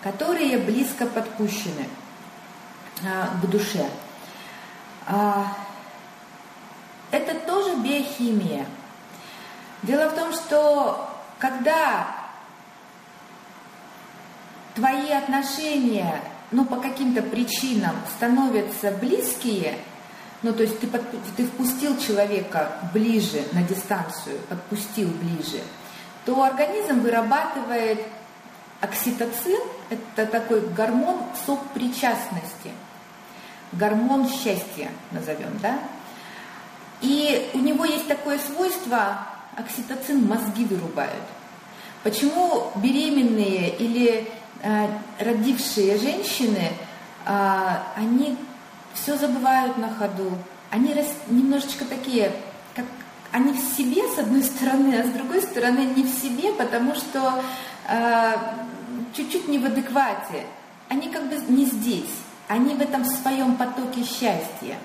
которые 0.00 0.58
близко 0.58 1.06
подпущены 1.06 1.88
а, 3.04 3.36
к 3.36 3.50
душе. 3.50 3.84
А, 5.08 5.52
это 7.10 7.34
тоже 7.40 7.74
биохимия. 7.78 8.66
Дело 9.82 10.08
в 10.10 10.14
том, 10.14 10.32
что 10.32 11.10
когда 11.40 12.06
твои 14.76 15.10
отношения, 15.10 16.20
ну, 16.52 16.64
по 16.64 16.76
каким-то 16.76 17.22
причинам 17.22 17.96
становятся 18.16 18.92
близкие, 18.92 19.78
ну, 20.46 20.52
то 20.52 20.62
есть 20.62 20.78
ты, 20.78 20.86
под, 20.86 21.02
ты 21.36 21.44
впустил 21.44 21.98
человека 21.98 22.78
ближе 22.94 23.42
на 23.50 23.62
дистанцию, 23.62 24.38
подпустил 24.48 25.08
ближе, 25.08 25.60
то 26.24 26.40
организм 26.40 27.00
вырабатывает 27.00 27.98
окситоцин, 28.80 29.60
это 29.90 30.24
такой 30.30 30.60
гормон 30.60 31.18
сопричастности, 31.44 32.70
гормон 33.72 34.28
счастья, 34.28 34.92
назовем, 35.10 35.58
да? 35.60 35.80
И 37.00 37.50
у 37.52 37.58
него 37.58 37.84
есть 37.84 38.06
такое 38.06 38.38
свойство, 38.38 39.26
окситоцин 39.56 40.28
мозги 40.28 40.64
вырубают. 40.64 41.24
Почему 42.04 42.70
беременные 42.76 43.70
или 43.70 44.28
э, 44.62 44.86
родившие 45.18 45.98
женщины, 45.98 46.70
э, 47.26 47.76
они 47.96 48.38
все 48.96 49.16
забывают 49.16 49.76
на 49.78 49.94
ходу, 49.94 50.32
они 50.70 50.92
рас, 50.94 51.06
немножечко 51.28 51.84
такие, 51.84 52.32
как 52.74 52.86
они 53.30 53.52
в 53.52 53.76
себе 53.76 54.02
с 54.08 54.18
одной 54.18 54.42
стороны, 54.42 54.94
а 54.94 55.04
с 55.04 55.10
другой 55.10 55.42
стороны 55.42 55.80
не 55.94 56.02
в 56.02 56.08
себе, 56.08 56.52
потому 56.52 56.94
что 56.94 57.42
э, 57.88 58.32
чуть-чуть 59.14 59.48
не 59.48 59.58
в 59.58 59.66
адеквате. 59.66 60.46
Они 60.88 61.08
как 61.08 61.28
бы 61.28 61.36
не 61.48 61.64
здесь, 61.64 62.14
они 62.48 62.74
в 62.74 62.80
этом 62.80 63.04
своем 63.04 63.56
потоке 63.56 64.02
счастья. 64.02 64.78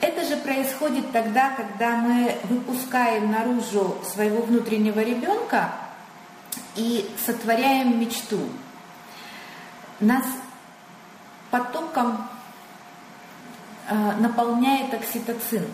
Это 0.00 0.24
же 0.24 0.36
происходит 0.36 1.12
тогда, 1.12 1.50
когда 1.50 1.96
мы 1.96 2.36
выпускаем 2.44 3.30
наружу 3.30 3.96
своего 4.04 4.42
внутреннего 4.42 5.00
ребенка 5.00 5.72
и 6.76 7.08
сотворяем 7.24 7.98
мечту. 8.00 8.40
Нас 10.00 10.26
потоком 11.50 12.18
наполняет 13.90 14.94
окситоцин, 14.94 15.66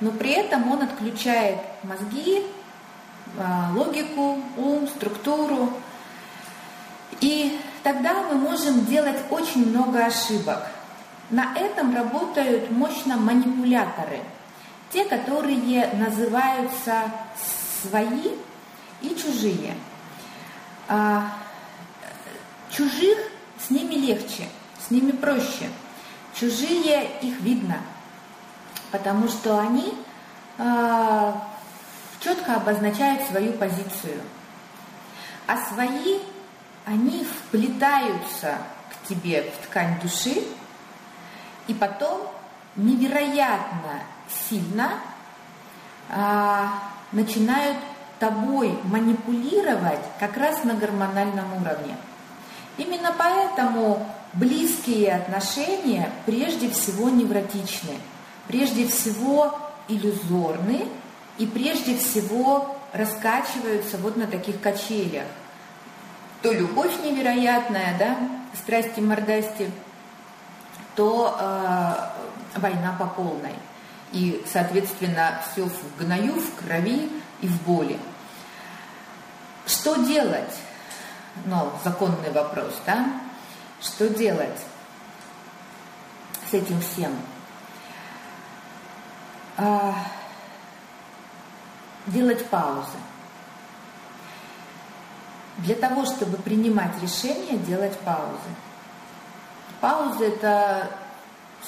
но 0.00 0.10
при 0.12 0.30
этом 0.30 0.70
он 0.70 0.82
отключает 0.82 1.58
мозги, 1.82 2.44
э, 3.36 3.72
логику, 3.74 4.38
ум, 4.56 4.86
структуру. 4.88 5.72
И 7.20 7.58
тогда 7.82 8.22
мы 8.22 8.34
можем 8.34 8.84
делать 8.84 9.18
очень 9.30 9.70
много 9.70 10.04
ошибок. 10.04 10.66
На 11.30 11.54
этом 11.56 11.94
работают 11.94 12.70
мощно 12.70 13.16
манипуляторы, 13.16 14.20
те, 14.90 15.04
которые 15.04 15.88
называются 15.94 17.02
свои 17.82 18.30
и 19.02 19.14
чужие. 19.14 19.74
А, 20.88 21.30
чужих 22.70 23.18
с 23.58 23.70
ними 23.70 23.94
легче, 23.94 24.44
с 24.86 24.90
ними 24.90 25.10
проще. 25.10 25.68
Чужие 26.38 27.10
их 27.20 27.40
видно, 27.40 27.78
потому 28.92 29.26
что 29.28 29.58
они 29.58 29.92
а, 30.56 31.48
четко 32.20 32.56
обозначают 32.56 33.22
свою 33.28 33.54
позицию. 33.54 34.20
А 35.48 35.56
свои, 35.56 36.20
они 36.86 37.24
вплетаются 37.24 38.58
к 38.90 39.08
тебе 39.08 39.50
в 39.50 39.66
ткань 39.66 39.98
души, 40.00 40.44
и 41.66 41.74
потом 41.74 42.20
невероятно 42.76 44.02
сильно 44.48 44.92
а, 46.08 46.72
начинают 47.10 47.78
тобой 48.20 48.78
манипулировать 48.84 50.00
как 50.20 50.36
раз 50.36 50.62
на 50.62 50.74
гормональном 50.74 51.52
уровне. 51.54 51.96
Именно 52.78 53.12
поэтому 53.18 54.06
близкие 54.32 55.16
отношения 55.16 56.10
прежде 56.24 56.70
всего 56.70 57.10
невротичны, 57.10 57.98
прежде 58.46 58.86
всего 58.86 59.58
иллюзорны 59.88 60.88
и 61.38 61.46
прежде 61.46 61.96
всего 61.98 62.76
раскачиваются 62.92 63.98
вот 63.98 64.16
на 64.16 64.26
таких 64.26 64.60
качелях. 64.60 65.26
То 66.40 66.52
любовь 66.52 66.92
невероятная, 67.02 67.98
да, 67.98 68.16
страсти 68.54 69.00
мордасти, 69.00 69.70
то 70.94 71.36
э, 71.38 72.58
война 72.60 72.96
по 72.98 73.06
полной. 73.06 73.54
И, 74.12 74.44
соответственно, 74.50 75.40
все 75.50 75.64
в 75.64 75.98
гною, 75.98 76.34
в 76.34 76.54
крови 76.54 77.10
и 77.40 77.48
в 77.48 77.62
боли. 77.62 77.98
Что 79.66 79.96
делать? 79.96 80.54
Ну, 81.46 81.72
законный 81.84 82.30
вопрос, 82.30 82.74
да? 82.86 83.20
Что 83.80 84.08
делать 84.08 84.58
с 86.50 86.54
этим 86.54 86.80
всем? 86.80 87.16
А, 89.56 89.94
делать 92.06 92.44
паузы. 92.46 92.98
Для 95.58 95.74
того, 95.74 96.04
чтобы 96.04 96.36
принимать 96.36 96.92
решения, 97.02 97.56
делать 97.58 97.98
паузы. 98.00 98.50
Пауза– 99.80 100.24
это 100.26 100.90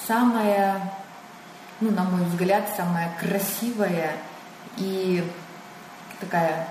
самая, 0.06 0.92
ну, 1.80 1.90
на 1.90 2.04
мой 2.04 2.24
взгляд, 2.24 2.68
самая 2.76 3.12
красивая 3.18 4.16
и 4.76 5.28
такая 6.20 6.68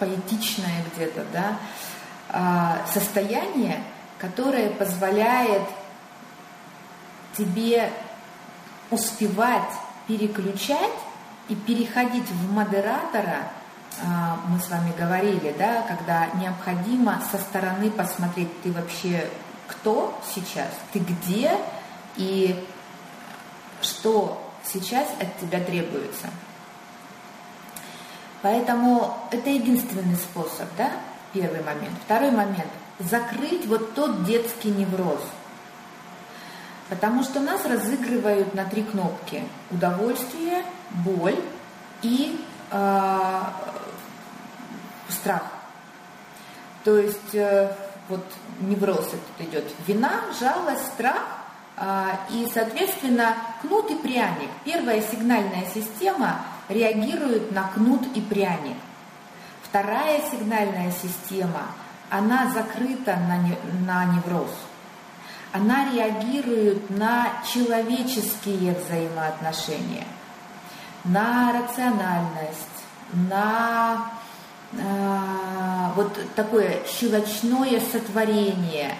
поэтичное 0.00 0.82
где-то, 0.92 1.24
да, 1.32 1.58
а, 2.30 2.78
состояние, 2.92 3.84
которое 4.18 4.70
позволяет 4.70 5.62
тебе 7.36 7.92
успевать 8.90 9.70
переключать 10.08 10.90
и 11.48 11.54
переходить 11.54 12.28
в 12.28 12.52
модератора, 12.52 13.52
а, 14.02 14.40
мы 14.48 14.58
с 14.58 14.68
вами 14.68 14.92
говорили, 14.98 15.54
да, 15.56 15.82
когда 15.82 16.26
необходимо 16.40 17.22
со 17.30 17.38
стороны 17.38 17.90
посмотреть, 17.90 18.62
ты 18.62 18.72
вообще 18.72 19.28
кто 19.68 20.18
сейчас, 20.34 20.68
ты 20.92 20.98
где 20.98 21.56
и 22.16 22.66
что 23.82 24.50
сейчас 24.64 25.06
от 25.20 25.38
тебя 25.38 25.60
требуется. 25.60 26.28
Поэтому 28.42 29.16
это 29.30 29.50
единственный 29.50 30.16
способ, 30.16 30.68
да, 30.76 30.90
первый 31.32 31.62
момент. 31.62 31.92
Второй 32.04 32.30
момент– 32.30 32.70
закрыть 32.98 33.66
вот 33.66 33.94
тот 33.94 34.24
детский 34.24 34.70
невроз. 34.70 35.20
Потому 36.88 37.22
что 37.22 37.40
нас 37.40 37.64
разыгрывают 37.64 38.54
на 38.54 38.64
три 38.64 38.82
кнопки– 38.82 39.44
удовольствие, 39.70 40.64
боль 40.90 41.38
и 42.02 42.44
э, 42.70 43.42
страх. 45.08 45.42
То 46.84 46.96
есть 46.96 47.34
э, 47.34 47.74
вот 48.08 48.24
невроз 48.60 49.06
этот 49.08 49.48
идет 49.48 49.64
вина, 49.86 50.22
жалость, 50.38 50.86
страх– 50.94 51.22
а, 51.82 52.20
и, 52.28 52.46
соответственно, 52.52 53.34
кнут 53.62 53.90
и 53.90 53.94
пряник. 53.94 54.50
Первая 54.66 55.00
сигнальная 55.00 55.64
система 55.72 56.42
реагирует 56.70 57.52
на 57.52 57.64
кнут 57.64 58.06
и 58.14 58.20
пряник. 58.20 58.76
Вторая 59.62 60.20
сигнальная 60.30 60.90
система, 60.90 61.66
она 62.08 62.50
закрыта 62.50 63.16
на, 63.16 63.56
на 63.86 64.04
невроз. 64.06 64.50
Она 65.52 65.90
реагирует 65.92 66.90
на 66.90 67.28
человеческие 67.52 68.74
взаимоотношения, 68.74 70.06
на 71.04 71.52
рациональность, 71.52 72.56
на 73.12 74.12
э, 74.72 75.88
вот 75.96 76.16
такое 76.36 76.78
щелочное 76.86 77.80
сотворение, 77.80 78.94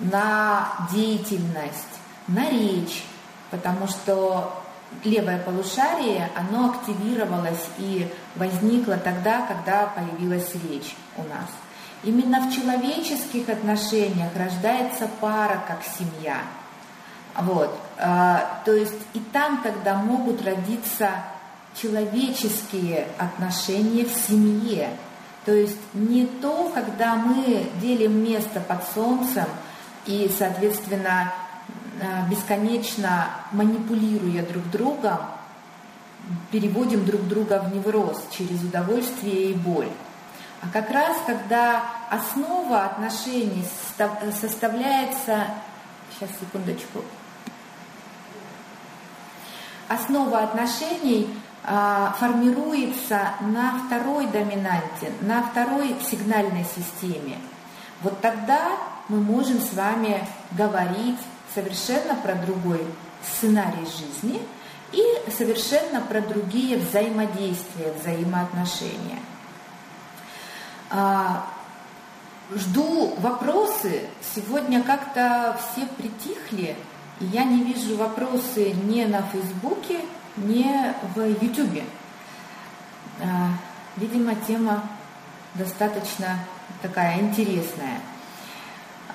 на 0.00 0.68
деятельность 0.90 2.00
на 2.26 2.48
речь, 2.48 3.04
потому 3.50 3.86
что 3.86 4.63
левое 5.02 5.38
полушарие, 5.38 6.30
оно 6.36 6.70
активировалось 6.70 7.66
и 7.78 8.10
возникло 8.36 8.96
тогда, 8.96 9.46
когда 9.46 9.86
появилась 9.86 10.52
речь 10.68 10.94
у 11.16 11.22
нас. 11.22 11.48
Именно 12.04 12.48
в 12.48 12.54
человеческих 12.54 13.48
отношениях 13.48 14.30
рождается 14.36 15.08
пара 15.20 15.62
как 15.66 15.82
семья. 15.82 16.38
Вот. 17.36 17.74
А, 17.98 18.60
то 18.64 18.72
есть 18.72 18.94
и 19.14 19.20
там 19.32 19.62
тогда 19.62 19.94
могут 19.94 20.44
родиться 20.44 21.10
человеческие 21.74 23.08
отношения 23.18 24.04
в 24.04 24.12
семье. 24.12 24.90
То 25.44 25.52
есть 25.52 25.78
не 25.92 26.26
то, 26.26 26.70
когда 26.74 27.16
мы 27.16 27.66
делим 27.80 28.22
место 28.24 28.60
под 28.60 28.84
солнцем 28.94 29.46
и, 30.06 30.32
соответственно, 30.38 31.32
бесконечно 32.28 33.28
манипулируя 33.52 34.44
друг 34.44 34.68
другом, 34.70 35.18
переводим 36.50 37.04
друг 37.04 37.26
друга 37.28 37.60
в 37.60 37.74
невроз 37.74 38.22
через 38.30 38.62
удовольствие 38.62 39.50
и 39.50 39.54
боль. 39.54 39.90
А 40.62 40.66
как 40.72 40.90
раз, 40.90 41.18
когда 41.26 41.82
основа 42.10 42.84
отношений 42.84 43.64
составляется... 44.40 45.46
Сейчас, 46.12 46.30
секундочку. 46.40 47.02
Основа 49.88 50.40
отношений 50.40 51.28
а, 51.64 52.14
формируется 52.18 53.30
на 53.40 53.82
второй 53.84 54.26
доминанте, 54.28 55.12
на 55.20 55.42
второй 55.42 55.96
сигнальной 56.08 56.64
системе. 56.64 57.38
Вот 58.02 58.20
тогда 58.20 58.72
мы 59.08 59.20
можем 59.20 59.60
с 59.60 59.72
вами 59.74 60.26
говорить 60.52 61.18
совершенно 61.54 62.14
про 62.16 62.34
другой 62.34 62.84
сценарий 63.22 63.86
жизни 63.86 64.40
и 64.92 65.30
совершенно 65.30 66.00
про 66.00 66.20
другие 66.20 66.78
взаимодействия, 66.78 67.92
взаимоотношения. 68.00 69.18
А, 70.90 71.46
жду 72.54 73.14
вопросы. 73.18 74.02
Сегодня 74.34 74.82
как-то 74.82 75.58
все 75.58 75.86
притихли, 75.86 76.76
и 77.20 77.24
я 77.26 77.44
не 77.44 77.62
вижу 77.64 77.96
вопросы 77.96 78.72
ни 78.72 79.04
на 79.04 79.22
Фейсбуке, 79.22 80.00
ни 80.36 80.66
в 81.14 81.44
Ютубе. 81.44 81.84
А, 83.20 83.50
видимо, 83.96 84.34
тема 84.34 84.82
достаточно 85.54 86.38
такая 86.82 87.20
интересная. 87.20 88.00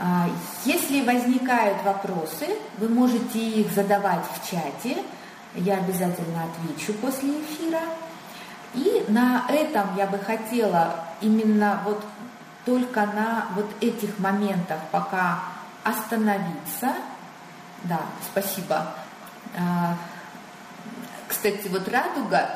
А, 0.01 0.29
если 0.63 1.01
возникают 1.01 1.83
вопросы, 1.83 2.47
вы 2.77 2.88
можете 2.88 3.38
их 3.38 3.69
задавать 3.73 4.23
в 4.33 4.49
чате. 4.49 5.03
Я 5.55 5.75
обязательно 5.75 6.45
отвечу 6.45 6.93
после 6.93 7.41
эфира. 7.41 7.81
И 8.73 9.03
на 9.09 9.45
этом 9.49 9.97
я 9.97 10.07
бы 10.07 10.17
хотела 10.17 11.03
именно 11.19 11.81
вот 11.83 12.01
только 12.65 13.05
на 13.07 13.47
вот 13.55 13.65
этих 13.81 14.17
моментах 14.19 14.79
пока 14.91 15.39
остановиться. 15.83 16.93
Да, 17.83 17.99
спасибо. 18.31 18.93
А, 19.57 19.97
кстати, 21.27 21.67
вот 21.67 21.89
радуга, 21.89 22.51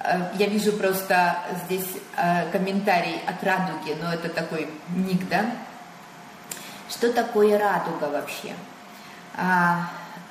а, 0.00 0.32
я 0.38 0.46
вижу 0.46 0.72
просто 0.72 1.36
здесь 1.66 1.88
комментарий 2.50 3.20
от 3.26 3.44
радуги, 3.44 3.94
но 4.00 4.10
это 4.10 4.30
такой 4.30 4.70
ник, 4.88 5.28
да? 5.28 5.44
Что 6.88 7.12
такое 7.12 7.58
радуга 7.58 8.04
вообще? 8.04 8.54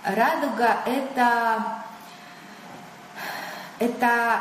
Радуга 0.04 0.78
это, 0.86 1.84
это 3.80 4.40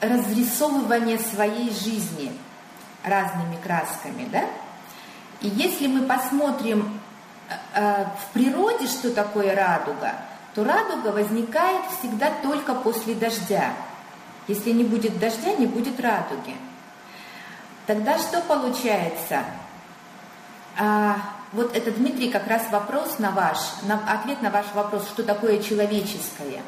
разрисовывание 0.00 1.18
своей 1.18 1.70
жизни 1.70 2.32
разными 3.04 3.56
красками, 3.62 4.28
да? 4.30 4.44
И 5.40 5.48
если 5.48 5.86
мы 5.86 6.06
посмотрим 6.06 7.00
э, 7.48 7.54
э, 7.74 8.04
в 8.04 8.32
природе, 8.32 8.86
что 8.86 9.12
такое 9.12 9.54
радуга, 9.54 10.14
то 10.54 10.64
радуга 10.64 11.08
возникает 11.08 11.84
всегда 11.98 12.30
только 12.42 12.74
после 12.74 13.14
дождя. 13.14 13.72
Если 14.48 14.70
не 14.70 14.84
будет 14.84 15.18
дождя, 15.18 15.52
не 15.52 15.66
будет 15.66 16.00
радуги. 16.00 16.56
Тогда 17.86 18.18
что 18.18 18.40
получается? 18.40 19.44
А, 20.76 21.16
вот 21.52 21.76
это, 21.76 21.92
Дмитрий, 21.92 22.30
как 22.30 22.48
раз 22.48 22.62
вопрос 22.70 23.18
на 23.18 23.30
ваш, 23.30 23.58
на, 23.82 24.00
ответ 24.12 24.42
на 24.42 24.50
ваш 24.50 24.66
вопрос, 24.74 25.06
что 25.08 25.22
такое 25.22 25.62
человеческое. 25.62 26.62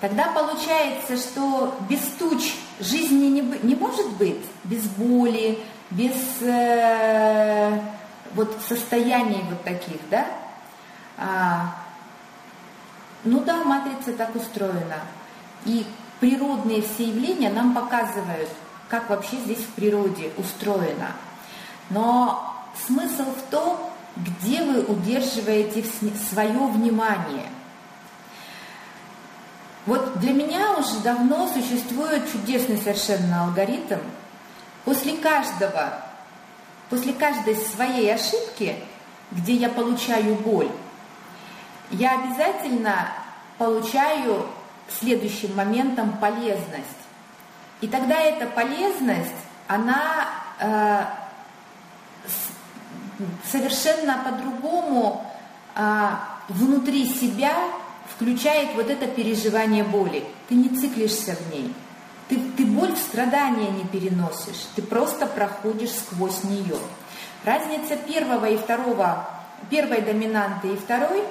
Тогда 0.00 0.28
получается, 0.28 1.16
что 1.16 1.74
без 1.88 2.00
туч 2.18 2.54
жизни 2.78 3.26
не, 3.26 3.40
не 3.62 3.74
может 3.74 4.08
быть, 4.12 4.44
без 4.64 4.82
боли, 4.84 5.58
без 5.90 6.14
э, 6.42 7.80
вот 8.34 8.56
состояний 8.68 9.44
вот 9.48 9.64
таких, 9.64 9.98
да? 10.10 10.26
А, 11.16 11.74
ну 13.24 13.40
да, 13.40 13.64
матрица 13.64 14.12
так 14.12 14.34
устроена. 14.36 15.00
И 15.64 15.86
природные 16.20 16.82
все 16.82 17.04
явления 17.04 17.50
нам 17.50 17.74
показывают, 17.74 18.50
как 18.88 19.08
вообще 19.08 19.36
здесь 19.38 19.58
в 19.58 19.70
природе 19.70 20.30
устроено. 20.36 21.12
Но 21.90 22.53
смысл 22.86 23.24
в 23.24 23.50
том, 23.50 23.90
где 24.16 24.62
вы 24.62 24.82
удерживаете 24.82 25.84
свое 26.30 26.66
внимание. 26.66 27.48
Вот 29.86 30.18
для 30.18 30.32
меня 30.32 30.72
уже 30.78 31.00
давно 31.00 31.46
существует 31.48 32.30
чудесный 32.30 32.78
совершенно 32.78 33.44
алгоритм. 33.44 33.98
После 34.84 35.16
каждого, 35.16 36.02
после 36.88 37.12
каждой 37.12 37.56
своей 37.56 38.14
ошибки, 38.14 38.76
где 39.30 39.54
я 39.54 39.68
получаю 39.68 40.36
боль, 40.36 40.70
я 41.90 42.18
обязательно 42.18 43.08
получаю 43.58 44.46
следующим 44.88 45.54
моментом 45.54 46.16
полезность. 46.18 47.04
И 47.80 47.88
тогда 47.88 48.20
эта 48.20 48.46
полезность, 48.46 49.34
она 49.66 50.28
э, 50.60 51.04
совершенно 53.50 54.18
по-другому 54.24 55.24
а, 55.74 56.40
внутри 56.48 57.06
себя 57.06 57.54
включает 58.14 58.74
вот 58.74 58.90
это 58.90 59.06
переживание 59.06 59.84
боли. 59.84 60.24
Ты 60.48 60.54
не 60.54 60.68
циклишься 60.68 61.36
в 61.36 61.52
ней. 61.52 61.74
Ты, 62.28 62.38
ты 62.56 62.64
боль 62.64 62.94
в 62.94 62.98
страдания 62.98 63.70
не 63.70 63.84
переносишь, 63.84 64.66
ты 64.74 64.82
просто 64.82 65.26
проходишь 65.26 65.90
сквозь 65.90 66.42
нее. 66.44 66.78
Разница 67.44 67.96
первого 67.96 68.46
и 68.46 68.56
второго, 68.56 69.28
первой 69.68 70.00
доминанты 70.00 70.68
и 70.68 70.76
второй, 70.76 71.22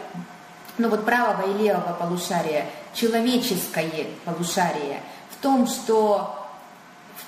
ну 0.77 0.89
вот 0.89 1.03
правого 1.03 1.49
и 1.49 1.63
левого 1.63 1.93
полушария, 1.93 2.67
человеческое 2.93 4.07
полушарие, 4.23 5.01
в 5.31 5.41
том, 5.41 5.65
что 5.65 6.42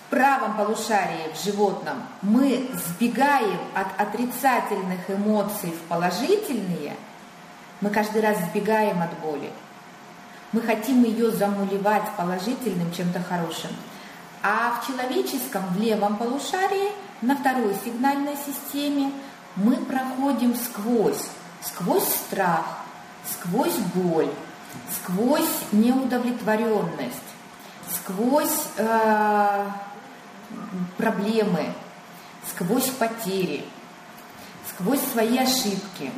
правом 0.10 0.58
полушарии, 0.58 1.34
в 1.34 1.44
животном, 1.44 2.04
мы 2.22 2.70
сбегаем 2.74 3.60
от 3.74 3.88
отрицательных 4.00 5.10
эмоций 5.10 5.72
в 5.72 5.82
положительные, 5.90 6.96
мы 7.82 7.90
каждый 7.90 8.22
раз 8.22 8.38
сбегаем 8.50 9.02
от 9.02 9.18
боли. 9.20 9.52
Мы 10.52 10.62
хотим 10.62 11.04
ее 11.04 11.32
замулевать 11.32 12.10
положительным 12.18 12.92
чем-то 12.94 13.22
хорошим. 13.22 13.72
А 14.42 14.80
в 14.80 14.88
человеческом, 14.88 15.64
в 15.72 15.80
левом 15.80 16.18
полушарии, 16.18 16.92
на 17.22 17.36
второй 17.36 17.76
сигнальной 17.84 18.38
системе, 18.38 19.12
мы 19.56 19.76
проходим 19.76 20.56
сквозь, 20.56 21.28
сквозь 21.62 22.08
страх, 22.08 22.66
сквозь 23.30 23.78
боль, 23.94 24.30
сквозь 24.96 25.44
неудовлетворенность, 25.72 27.16
сквозь 27.92 28.68
э, 28.78 29.66
проблемы, 30.98 31.74
сквозь 32.50 32.90
потери, 32.90 33.66
сквозь 34.70 35.02
свои 35.12 35.38
ошибки. 35.38 36.12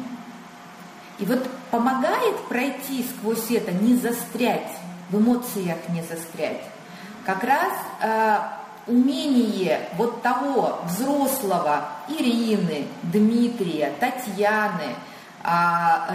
И 1.20 1.26
вот 1.26 1.50
помогает 1.72 2.38
пройти 2.48 3.04
сквозь 3.04 3.50
это, 3.52 3.72
не 3.72 3.96
застрять, 3.96 4.72
в 5.10 5.18
эмоциях 5.18 5.78
не 5.90 6.04
застрять. 6.04 6.62
Как 7.26 7.44
раз 7.44 7.74
э, 8.02 8.38
умение 8.88 9.90
вот 9.98 10.22
того 10.22 10.80
взрослого 10.86 11.90
Ирины, 12.08 12.88
Дмитрия, 13.04 13.94
Татьяны, 14.00 14.96
э, 15.44 15.48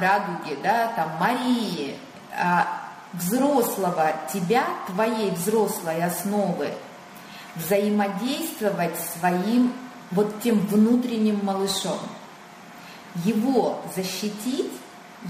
Радуги, 0.01 0.57
да, 0.63 0.93
там, 0.95 1.11
Марии, 1.19 1.97
э, 2.31 2.45
взрослого 3.13 4.13
тебя, 4.33 4.65
твоей 4.87 5.31
взрослой 5.33 6.03
основы– 6.03 6.71
взаимодействовать 7.57 8.99
своим 8.99 9.73
вот 10.11 10.43
тем 10.43 10.61
внутренним 10.67 11.45
малышом. 11.45 11.99
Его 13.25 13.81
защитить, 13.95 14.73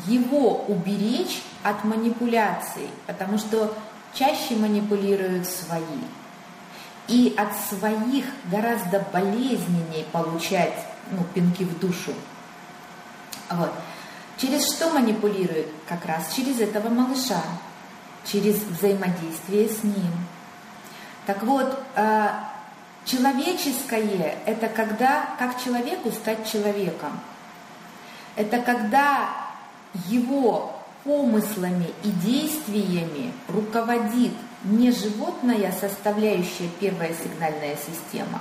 его 0.07 0.65
уберечь 0.69 1.43
от 1.63 1.85
манипуляций, 1.85 2.89
потому 3.07 3.39
что 3.39 3.75
чаще 4.15 4.55
манипулируют 4.57 5.47
свои. 5.47 5.83
И 7.09 7.35
от 7.37 7.51
своих 7.69 8.25
гораздо 8.51 9.01
болезненнее 9.13 10.05
получать 10.13 10.87
ну, 11.11 11.25
пинки 11.35 11.65
в 11.65 11.79
душу. 11.81 12.13
Вот. 13.51 13.73
Через 14.39 14.73
что 14.73 14.91
манипулируют? 14.91 15.69
Как 15.89 16.07
раз 16.07 16.33
через 16.35 16.61
этого 16.61 16.89
малыша, 16.89 17.43
через 18.25 18.57
взаимодействие 18.63 19.69
с 19.69 19.83
ним– 19.83 20.13
так 21.27 21.43
вот, 21.43 21.79
э, 21.95 22.29
человеческое– 23.05 24.39
это 24.47 24.69
когда, 24.69 25.31
как 25.39 25.63
человеку 25.63 26.11
стать 26.11 26.51
человеком. 26.51 27.21
Это 28.37 28.59
когда 28.61 29.29
его 30.07 30.75
помыслами 31.05 31.93
и 32.03 32.11
действиями 32.11 33.33
руководит 33.49 34.33
не 34.65 34.91
животная 34.93 35.73
составляющая 35.73 36.69
первая 36.81 37.13
сигнальная 37.15 37.77
система, 37.77 38.41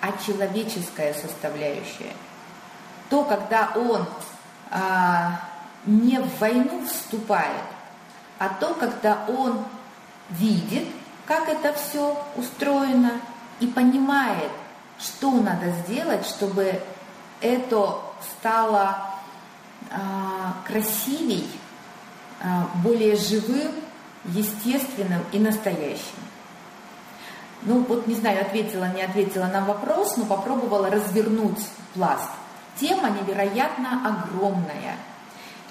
а 0.00 0.12
человеческая 0.24 1.14
составляющая. 1.14 2.12
То, 3.08 3.24
когда 3.24 3.72
он 3.74 4.06
а, 4.70 5.40
не 5.86 6.18
в 6.18 6.38
войну 6.38 6.86
вступает, 6.86 7.64
а 8.38 8.48
то, 8.48 8.74
когда 8.74 9.24
он 9.28 9.64
видит, 10.30 10.86
как 11.26 11.48
это 11.48 11.72
все 11.72 12.16
устроено 12.36 13.12
и 13.60 13.66
понимает, 13.66 14.50
что 14.98 15.30
надо 15.30 15.70
сделать, 15.82 16.26
чтобы 16.26 16.80
это 17.40 17.98
стало 18.20 18.96
э, 19.90 19.96
красивей, 20.66 21.48
э, 22.40 22.46
более 22.82 23.16
живым, 23.16 23.72
естественным 24.24 25.22
и 25.32 25.38
настоящим. 25.38 26.24
Ну 27.62 27.84
вот 27.88 28.06
не 28.06 28.14
знаю, 28.14 28.42
ответила, 28.42 28.90
не 28.94 29.02
ответила 29.02 29.46
на 29.46 29.64
вопрос, 29.64 30.16
но 30.16 30.24
попробовала 30.26 30.90
развернуть 30.90 31.58
пласт. 31.94 32.30
Тема 32.76 33.10
невероятно 33.10 34.02
огромная 34.06 34.96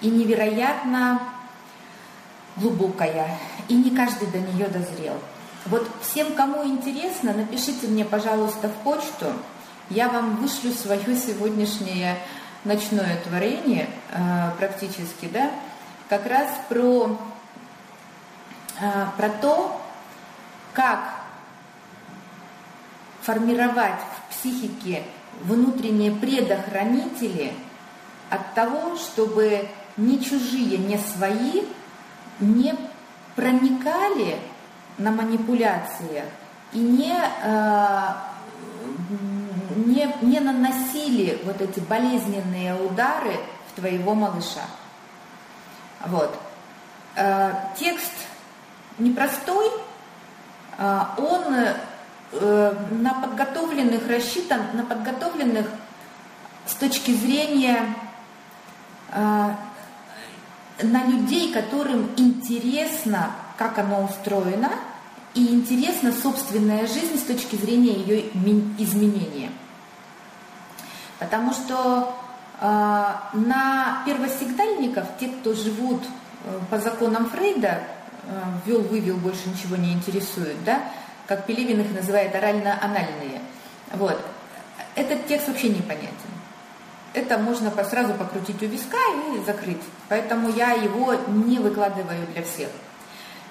и 0.01 0.09
невероятно 0.09 1.21
глубокая, 2.55 3.37
и 3.67 3.75
не 3.75 3.91
каждый 3.91 4.27
до 4.27 4.39
нее 4.39 4.67
дозрел. 4.67 5.19
Вот 5.65 5.89
всем, 6.01 6.33
кому 6.33 6.65
интересно, 6.65 7.33
напишите 7.33 7.87
мне, 7.87 8.03
пожалуйста, 8.03 8.67
в 8.67 8.73
почту. 8.83 9.27
Я 9.89 10.09
вам 10.09 10.35
вышлю 10.37 10.73
свое 10.73 11.15
сегодняшнее 11.15 12.17
ночное 12.65 13.17
творение 13.23 13.89
э, 14.11 14.51
практически, 14.57 15.27
да, 15.31 15.51
как 16.09 16.25
раз 16.25 16.49
про, 16.67 17.17
э, 18.81 19.05
про 19.15 19.29
то, 19.29 19.81
как 20.73 21.21
формировать 23.21 23.99
в 24.01 24.33
психике 24.33 25.03
внутренние 25.43 26.11
предохранители 26.11 27.53
от 28.29 28.53
того, 28.53 28.97
чтобы 28.97 29.69
ни 29.95 30.17
чужие, 30.17 30.77
ни 30.77 30.97
свои 30.97 31.63
не 32.39 32.75
проникали 33.35 34.39
на 34.97 35.11
манипуляциях 35.11 36.25
и 36.71 36.79
не, 36.79 37.15
э, 37.43 38.07
не, 39.75 40.13
не 40.21 40.39
наносили 40.39 41.41
вот 41.45 41.61
эти 41.61 41.79
болезненные 41.79 42.75
удары 42.75 43.35
в 43.69 43.79
твоего 43.79 44.13
малыша. 44.13 44.65
Вот. 46.05 46.37
Э, 47.15 47.53
текст 47.77 48.11
непростой, 48.97 49.67
э, 50.77 50.99
он 51.17 51.55
э, 52.31 52.73
на 52.91 53.13
подготовленных 53.15 54.07
рассчитан, 54.07 54.61
на 54.73 54.83
подготовленных 54.83 55.67
с 56.65 56.75
точки 56.75 57.11
зрения 57.11 57.95
э, 59.11 59.49
на 60.81 61.03
людей, 61.05 61.53
которым 61.53 62.09
интересно, 62.17 63.31
как 63.63 63.79
оно 63.79 64.03
устроено, 64.03 64.71
и 65.33 65.47
интересна 65.47 66.11
собственная 66.11 66.85
жизнь 66.85 67.17
с 67.17 67.23
точки 67.23 67.55
зрения 67.55 67.93
ее 67.93 68.27
изменения. 68.77 69.51
Потому 71.17 71.53
что 71.53 72.13
э, 72.59 72.65
на 72.65 74.03
первосигнальников, 74.05 75.05
те, 75.19 75.29
кто 75.29 75.53
живут 75.53 76.03
э, 76.03 76.59
по 76.69 76.77
законам 76.77 77.29
Фрейда, 77.29 77.83
э, 78.25 78.79
вывел, 78.81 79.15
больше 79.15 79.47
ничего 79.47 79.77
не 79.77 79.93
интересует, 79.93 80.61
да, 80.65 80.81
как 81.25 81.45
Пелевин 81.45 81.79
их 81.79 81.93
называет 81.93 82.35
орально-анальные. 82.35 83.41
Вот. 83.93 84.19
Этот 84.95 85.25
текст 85.27 85.47
вообще 85.47 85.69
непонятен. 85.69 86.11
Это 87.13 87.37
можно 87.37 87.71
сразу 87.85 88.13
покрутить 88.15 88.61
у 88.61 88.65
виска 88.65 88.97
и 89.33 89.45
закрыть. 89.45 89.81
Поэтому 90.09 90.49
я 90.49 90.73
его 90.73 91.15
не 91.27 91.59
выкладываю 91.59 92.27
для 92.33 92.43
всех. 92.43 92.69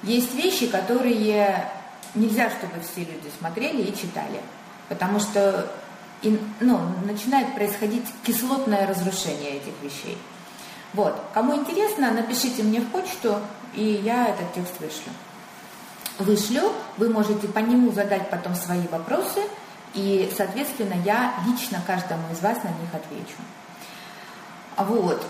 Есть 0.03 0.35
вещи, 0.35 0.67
которые 0.67 1.69
нельзя, 2.15 2.51
чтобы 2.51 2.81
все 2.83 3.01
люди 3.01 3.31
смотрели 3.39 3.83
и 3.83 3.97
читали. 3.97 4.41
Потому 4.89 5.21
что 5.21 5.71
ну, 6.61 6.81
начинает 7.05 7.55
происходить 7.55 8.05
кислотное 8.25 8.87
разрушение 8.87 9.57
этих 9.57 9.73
вещей. 9.83 10.19
Вот. 10.93 11.17
Кому 11.33 11.57
интересно, 11.57 12.13
напишите 12.13 12.63
мне 12.63 12.81
в 12.81 12.89
почту, 12.89 13.39
и 13.75 14.01
я 14.05 14.29
этот 14.29 14.53
текст 14.55 14.79
вышлю 14.81 15.13
вышлю, 16.19 16.73
вы 16.97 17.09
можете 17.09 17.49
по 17.49 17.59
нему 17.59 17.93
задать 17.93 18.31
потом 18.31 18.55
свои 18.55 18.87
вопросы, 18.89 19.41
и, 19.95 20.33
соответственно, 20.37 20.95
я 21.05 21.35
лично 21.47 21.81
каждому 21.87 22.23
из 22.33 22.41
вас 22.41 22.59
на 22.63 22.69
них 22.69 22.93
отвечу. 22.93 23.37
Вот. 24.77 25.23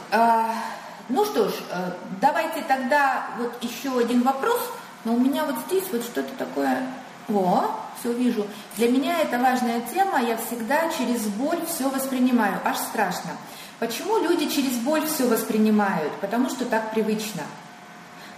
Ну 1.08 1.24
что 1.24 1.48
ж, 1.48 1.52
э, 1.70 1.92
давайте 2.20 2.62
тогда 2.62 3.26
вот 3.38 3.52
еще 3.62 3.98
один 3.98 4.22
вопрос, 4.22 4.60
но 5.04 5.14
у 5.14 5.18
меня 5.18 5.44
вот 5.44 5.56
здесь 5.66 5.84
вот 5.92 6.02
что-то 6.02 6.32
такое... 6.36 6.86
О, 7.28 7.70
все 8.00 8.12
вижу. 8.12 8.46
Для 8.76 8.90
меня 8.90 9.20
это 9.20 9.38
важная 9.38 9.80
тема, 9.80 10.20
я 10.20 10.36
всегда 10.36 10.90
через 10.90 11.22
боль 11.28 11.60
все 11.66 11.88
воспринимаю, 11.88 12.60
аж 12.64 12.76
страшно. 12.76 13.30
Почему 13.78 14.18
люди 14.18 14.48
через 14.48 14.72
боль 14.78 15.06
все 15.06 15.28
воспринимают? 15.28 16.12
Потому 16.20 16.50
что 16.50 16.64
так 16.64 16.90
привычно. 16.92 17.42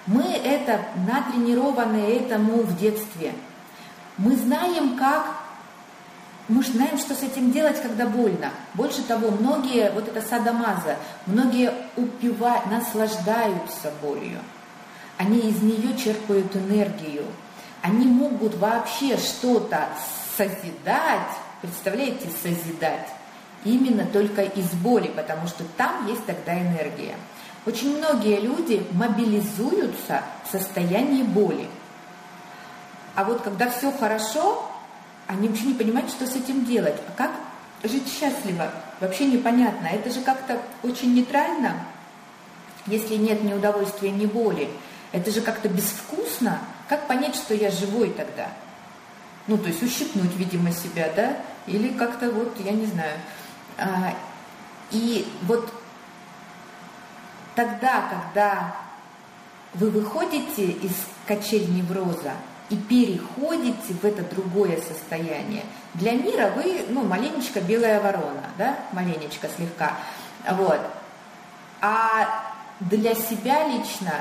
Мы 0.06 0.22
это 0.22 0.80
натренированы 1.06 1.96
этому 1.96 2.62
в 2.62 2.76
детстве. 2.78 3.34
Мы 4.18 4.36
знаем, 4.36 4.96
как, 4.96 5.26
мы 6.48 6.62
знаем, 6.62 6.98
что 6.98 7.14
с 7.14 7.22
этим 7.22 7.52
делать, 7.52 7.80
когда 7.80 8.06
больно. 8.06 8.50
Больше 8.74 9.02
того, 9.02 9.30
многие, 9.30 9.90
вот 9.92 10.08
это 10.08 10.20
садомаза, 10.20 10.96
многие 11.26 11.72
упивают, 11.96 12.66
наслаждаются 12.70 13.92
болью. 14.02 14.40
Они 15.16 15.38
из 15.38 15.62
нее 15.62 15.96
черпают 15.96 16.54
энергию. 16.54 17.24
Они 17.80 18.06
могут 18.06 18.56
вообще 18.56 19.16
что-то 19.16 19.88
созидать, 20.36 21.30
представляете, 21.62 22.28
созидать, 22.42 23.08
именно 23.64 24.04
только 24.04 24.42
из 24.42 24.70
боли, 24.72 25.08
потому 25.08 25.46
что 25.46 25.64
там 25.76 26.06
есть 26.06 26.26
тогда 26.26 26.60
энергия. 26.60 27.14
Очень 27.66 27.96
многие 27.96 28.40
люди 28.40 28.86
мобилизуются 28.92 30.22
в 30.44 30.52
состоянии 30.52 31.22
боли. 31.22 31.68
А 33.14 33.24
вот 33.24 33.40
когда 33.40 33.70
все 33.70 33.90
хорошо, 33.92 34.70
они 35.26 35.48
вообще 35.48 35.66
не 35.66 35.74
понимают, 35.74 36.10
что 36.10 36.26
с 36.26 36.36
этим 36.36 36.64
делать. 36.64 36.96
А 37.08 37.12
как 37.12 37.30
жить 37.82 38.08
счастливо? 38.08 38.70
Вообще 39.00 39.26
непонятно. 39.26 39.86
Это 39.86 40.10
же 40.10 40.20
как-то 40.20 40.60
очень 40.82 41.14
нейтрально, 41.14 41.74
если 42.86 43.16
нет 43.16 43.42
ни 43.42 43.52
удовольствия, 43.52 44.10
ни 44.10 44.26
боли. 44.26 44.68
Это 45.12 45.30
же 45.30 45.40
как-то 45.40 45.68
безвкусно. 45.68 46.58
Как 46.88 47.06
понять, 47.06 47.36
что 47.36 47.54
я 47.54 47.70
живой 47.70 48.10
тогда? 48.10 48.48
Ну, 49.46 49.58
то 49.58 49.68
есть 49.68 49.82
ущипнуть, 49.82 50.34
видимо, 50.36 50.72
себя, 50.72 51.12
да? 51.14 51.36
Или 51.66 51.88
как-то 51.88 52.30
вот, 52.30 52.54
я 52.60 52.72
не 52.72 52.86
знаю. 52.86 53.18
А, 53.78 54.14
и 54.90 55.26
вот 55.42 55.70
Тогда, 57.54 58.10
когда 58.10 58.74
вы 59.74 59.90
выходите 59.90 60.66
из 60.66 60.92
качель 61.26 61.72
невроза 61.72 62.32
и 62.70 62.76
переходите 62.76 63.92
в 63.92 64.04
это 64.04 64.22
другое 64.22 64.80
состояние, 64.80 65.64
для 65.94 66.12
мира 66.12 66.52
вы, 66.56 66.84
ну, 66.88 67.04
маленечко 67.04 67.60
белая 67.60 68.00
ворона, 68.00 68.44
да, 68.58 68.78
маленечко 68.92 69.48
слегка, 69.56 69.92
вот. 70.50 70.80
А 71.80 72.52
для 72.80 73.14
себя 73.14 73.68
лично 73.68 74.12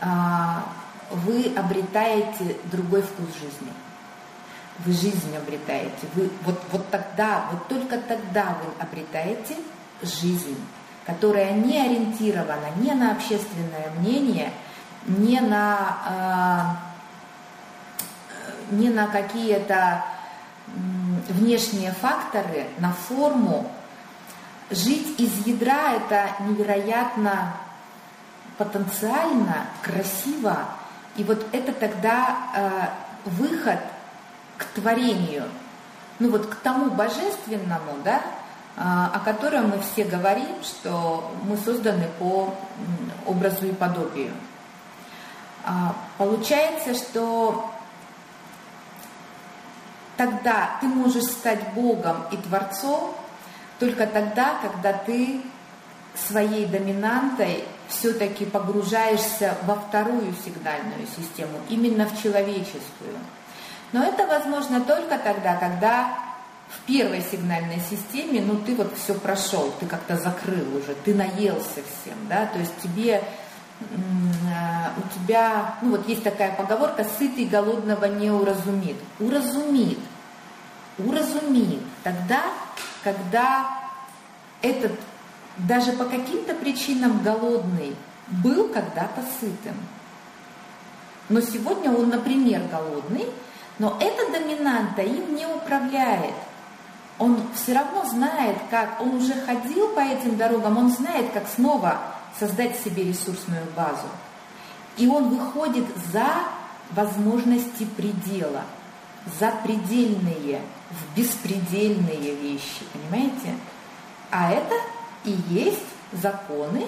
а, 0.00 0.64
вы 1.10 1.52
обретаете 1.56 2.56
другой 2.64 3.02
вкус 3.02 3.28
жизни. 3.34 3.72
Вы 4.80 4.92
жизнь 4.92 5.36
обретаете. 5.36 6.06
Вы, 6.14 6.30
вот, 6.44 6.60
вот 6.72 6.90
тогда, 6.90 7.46
вот 7.52 7.68
только 7.68 7.98
тогда 7.98 8.56
вы 8.64 8.82
обретаете 8.82 9.56
жизнь 10.02 10.58
которая 11.10 11.52
не 11.52 11.80
ориентирована 11.80 12.70
ни 12.76 12.90
на 12.92 13.12
общественное 13.12 13.90
мнение, 13.98 14.52
ни 15.06 15.38
на, 15.38 16.76
э, 16.76 16.89
ни 18.70 18.88
на 18.88 19.06
какие-то 19.06 20.04
внешние 21.28 21.92
факторы, 21.92 22.66
на 22.78 22.92
форму. 22.92 23.70
Жить 24.70 25.18
из 25.18 25.46
ядра– 25.46 25.92
это 25.96 26.30
невероятно 26.40 27.54
потенциально, 28.56 29.66
красиво. 29.82 30.58
И 31.16 31.24
вот 31.24 31.44
это 31.52 31.72
тогда 31.72 32.36
э, 32.54 32.70
выход 33.24 33.80
к 34.56 34.64
творению, 34.66 35.44
ну 36.18 36.30
вот 36.30 36.46
к 36.46 36.56
тому 36.56 36.90
божественному, 36.90 37.96
да, 38.04 38.20
а, 38.76 39.10
о 39.14 39.18
котором 39.20 39.70
мы 39.70 39.80
все 39.80 40.04
говорим, 40.04 40.62
что 40.62 41.32
мы 41.42 41.56
созданы 41.56 42.08
по 42.18 42.54
образу 43.26 43.66
и 43.66 43.72
подобию. 43.72 44.32
А, 45.64 45.94
получается, 46.18 46.94
что 46.94 47.70
тогда 50.20 50.76
ты 50.82 50.86
можешь 50.86 51.24
стать 51.24 51.72
Богом 51.72 52.26
и 52.30 52.36
Творцом 52.36 53.14
только 53.78 54.06
тогда, 54.06 54.56
когда 54.60 54.92
ты 54.92 55.40
своей 56.14 56.66
доминантой 56.66 57.64
все-таки 57.88 58.44
погружаешься 58.44 59.56
во 59.62 59.76
вторую 59.76 60.34
сигнальную 60.44 61.06
систему, 61.16 61.58
именно 61.70 62.04
в 62.04 62.22
человеческую. 62.22 63.16
Но 63.92 64.04
это 64.04 64.26
возможно 64.26 64.82
только 64.82 65.16
тогда, 65.16 65.56
когда 65.56 66.18
в 66.68 66.80
первой 66.84 67.22
сигнальной 67.22 67.80
системе, 67.80 68.42
ну 68.42 68.58
ты 68.58 68.74
вот 68.74 68.94
все 68.98 69.14
прошел, 69.14 69.72
ты 69.80 69.86
как-то 69.86 70.18
закрыл 70.18 70.76
уже, 70.76 70.94
ты 71.02 71.14
наелся 71.14 71.80
всем, 71.80 72.18
да, 72.28 72.44
то 72.44 72.58
есть 72.58 72.76
тебе 72.82 73.22
а, 74.52 74.92
у 74.96 75.18
тебя, 75.18 75.76
ну 75.80 75.92
вот 75.92 76.06
есть 76.06 76.22
такая 76.22 76.54
поговорка, 76.54 77.06
сытый 77.18 77.46
голодного 77.46 78.04
не 78.04 78.30
уразумит. 78.30 78.96
Уразумит. 79.18 79.98
Уразумит. 81.06 81.80
Тогда, 82.02 82.42
когда 83.02 83.66
этот 84.62 84.92
даже 85.56 85.92
по 85.92 86.04
каким-то 86.04 86.54
причинам 86.54 87.22
голодный 87.22 87.96
был 88.28 88.68
когда-то 88.68 89.22
сытым. 89.40 89.76
Но 91.28 91.40
сегодня 91.40 91.92
он, 91.92 92.08
например, 92.08 92.62
голодный, 92.70 93.26
но 93.78 93.96
эта 94.00 94.30
доминанта 94.32 95.02
им 95.02 95.34
не 95.34 95.46
управляет 95.46 96.34
он 97.20 97.38
все 97.54 97.74
равно 97.74 98.06
знает, 98.06 98.56
как, 98.70 98.98
он 99.00 99.16
уже 99.16 99.34
ходил 99.34 99.88
по 99.88 100.00
этим 100.00 100.38
дорогам, 100.38 100.78
он 100.78 100.90
знает, 100.90 101.30
как 101.32 101.46
снова 101.54 101.98
создать 102.38 102.80
себе 102.80 103.04
ресурсную 103.04 103.66
базу. 103.76 104.08
И 104.96 105.06
он 105.06 105.28
выходит 105.28 105.84
за 106.10 106.28
возможности 106.92 107.84
предела, 107.84 108.62
запредельные, 109.38 110.60
в 110.90 111.16
беспредельные 111.16 112.34
вещи, 112.34 112.84
понимаете? 112.92 113.54
А 114.30 114.52
это 114.52 114.74
и 115.24 115.36
есть 115.48 115.84
законы 116.12 116.86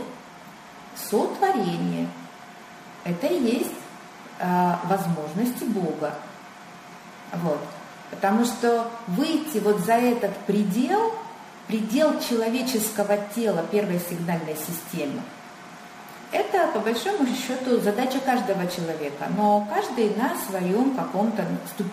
сотворения. 0.96 2.08
Это 3.04 3.26
и 3.26 3.40
есть 3.40 3.74
э, 4.38 4.74
возможности 4.84 5.64
Бога. 5.64 6.14
Вот. 7.32 7.60
Потому 8.10 8.44
что 8.44 8.90
выйти 9.08 9.58
вот 9.58 9.80
за 9.80 9.94
этот 9.94 10.36
предел, 10.46 11.14
предел 11.66 12.20
человеческого 12.20 13.18
тела 13.34 13.64
первой 13.70 14.00
сигнальной 14.00 14.56
системы, 14.56 15.22
это, 16.32 16.68
по 16.68 16.80
большому 16.80 17.26
счету, 17.26 17.78
задача 17.80 18.18
каждого 18.20 18.66
человека, 18.66 19.28
но 19.36 19.68
каждый 19.70 20.14
на 20.16 20.34
своем 20.38 20.96
каком-то 20.96 21.46
ступ... 21.74 21.86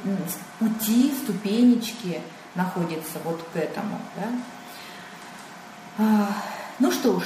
пути, 0.60 1.14
ступенечке 1.24 2.22
находится 2.56 3.20
вот 3.26 3.44
к 3.54 3.58
этому. 3.58 4.00
Да? 4.16 4.28
А, 5.98 6.28
ну 6.80 6.92
что 6.92 7.20
ж, 7.20 7.24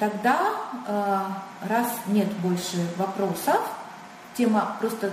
тогда, 0.00 0.54
а, 0.88 1.44
раз 1.62 1.86
нет 2.08 2.30
больше 2.38 2.84
вопросов, 2.96 3.60
тема 4.34 4.76
просто, 4.80 5.12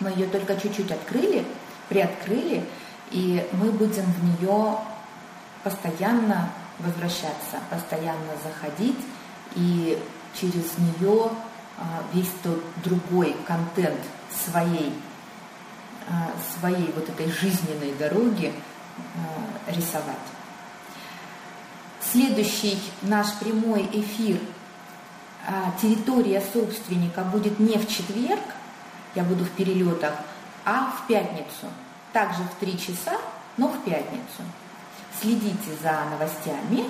мы 0.00 0.10
ее 0.10 0.26
только 0.26 0.56
чуть-чуть 0.56 0.90
открыли, 0.90 1.44
приоткрыли, 1.90 2.64
и 3.10 3.46
мы 3.52 3.70
будем 3.70 4.04
в 4.04 4.24
нее 4.24 4.78
постоянно 5.62 6.48
возвращаться, 6.78 7.60
постоянно 7.70 8.32
заходить 8.42 8.98
и 9.54 9.98
через 10.38 10.78
нее 10.78 11.30
а, 11.76 12.02
весь 12.12 12.30
тот 12.42 12.62
другой 12.84 13.36
контент 13.46 14.00
своей, 14.44 14.92
а, 16.08 16.30
своей 16.58 16.92
вот 16.92 17.08
этой 17.08 17.30
жизненной 17.30 17.94
дороги 17.94 18.52
а, 18.96 19.70
рисовать. 19.70 20.16
Следующий 22.00 22.80
наш 23.02 23.32
прямой 23.40 23.88
эфир 23.92 24.38
«Территория 25.82 26.42
собственника» 26.52 27.22
будет 27.22 27.58
не 27.58 27.76
в 27.76 27.88
четверг, 27.88 28.42
я 29.14 29.24
буду 29.24 29.44
в 29.44 29.50
перелетах, 29.50 30.14
а 30.64 30.92
в 30.92 31.06
пятницу. 31.08 31.66
Также 32.12 32.42
в 32.44 32.54
три 32.60 32.78
часа, 32.78 33.18
но 33.56 33.68
в 33.68 33.82
пятницу. 33.82 34.42
Следите 35.20 35.70
за 35.82 36.04
новостями, 36.10 36.84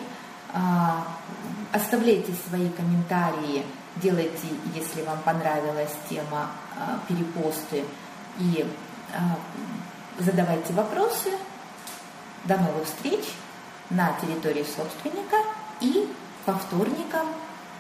оставляйте 1.73 2.33
свои 2.49 2.69
комментарии, 2.71 3.65
делайте, 3.97 4.49
если 4.75 5.03
вам 5.03 5.19
понравилась 5.23 5.91
тема, 6.09 6.51
а, 6.77 6.99
перепосты 7.09 7.85
и 8.39 8.67
а, 9.13 9.37
задавайте 10.23 10.73
вопросы. 10.73 11.31
До 12.45 12.59
новых 12.59 12.85
встреч 12.85 13.25
на 13.89 14.13
территории 14.21 14.65
собственника 14.65 15.37
и 15.81 16.13
по 16.45 16.53
вторникам 16.53 17.27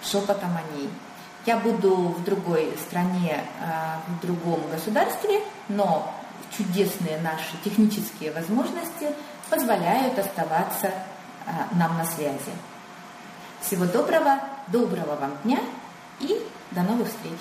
шепотом 0.02 0.56
о 0.56 0.74
ней. 0.74 0.88
Я 1.44 1.58
буду 1.58 1.94
в 1.94 2.24
другой 2.24 2.74
стране, 2.88 3.44
в 4.08 4.26
другом 4.26 4.60
государстве, 4.70 5.42
но 5.68 6.14
чудесные 6.56 7.20
наши 7.20 7.58
технические 7.62 8.32
возможности 8.32 9.14
позволяют 9.50 10.18
оставаться 10.18 10.86
а, 10.86 11.13
нам 11.72 11.96
на 11.98 12.04
связи. 12.04 12.52
Всего 13.60 13.86
доброго, 13.86 14.40
доброго 14.68 15.16
вам 15.16 15.32
дня 15.42 15.60
и 16.20 16.46
до 16.70 16.82
новых 16.82 17.08
встреч! 17.08 17.38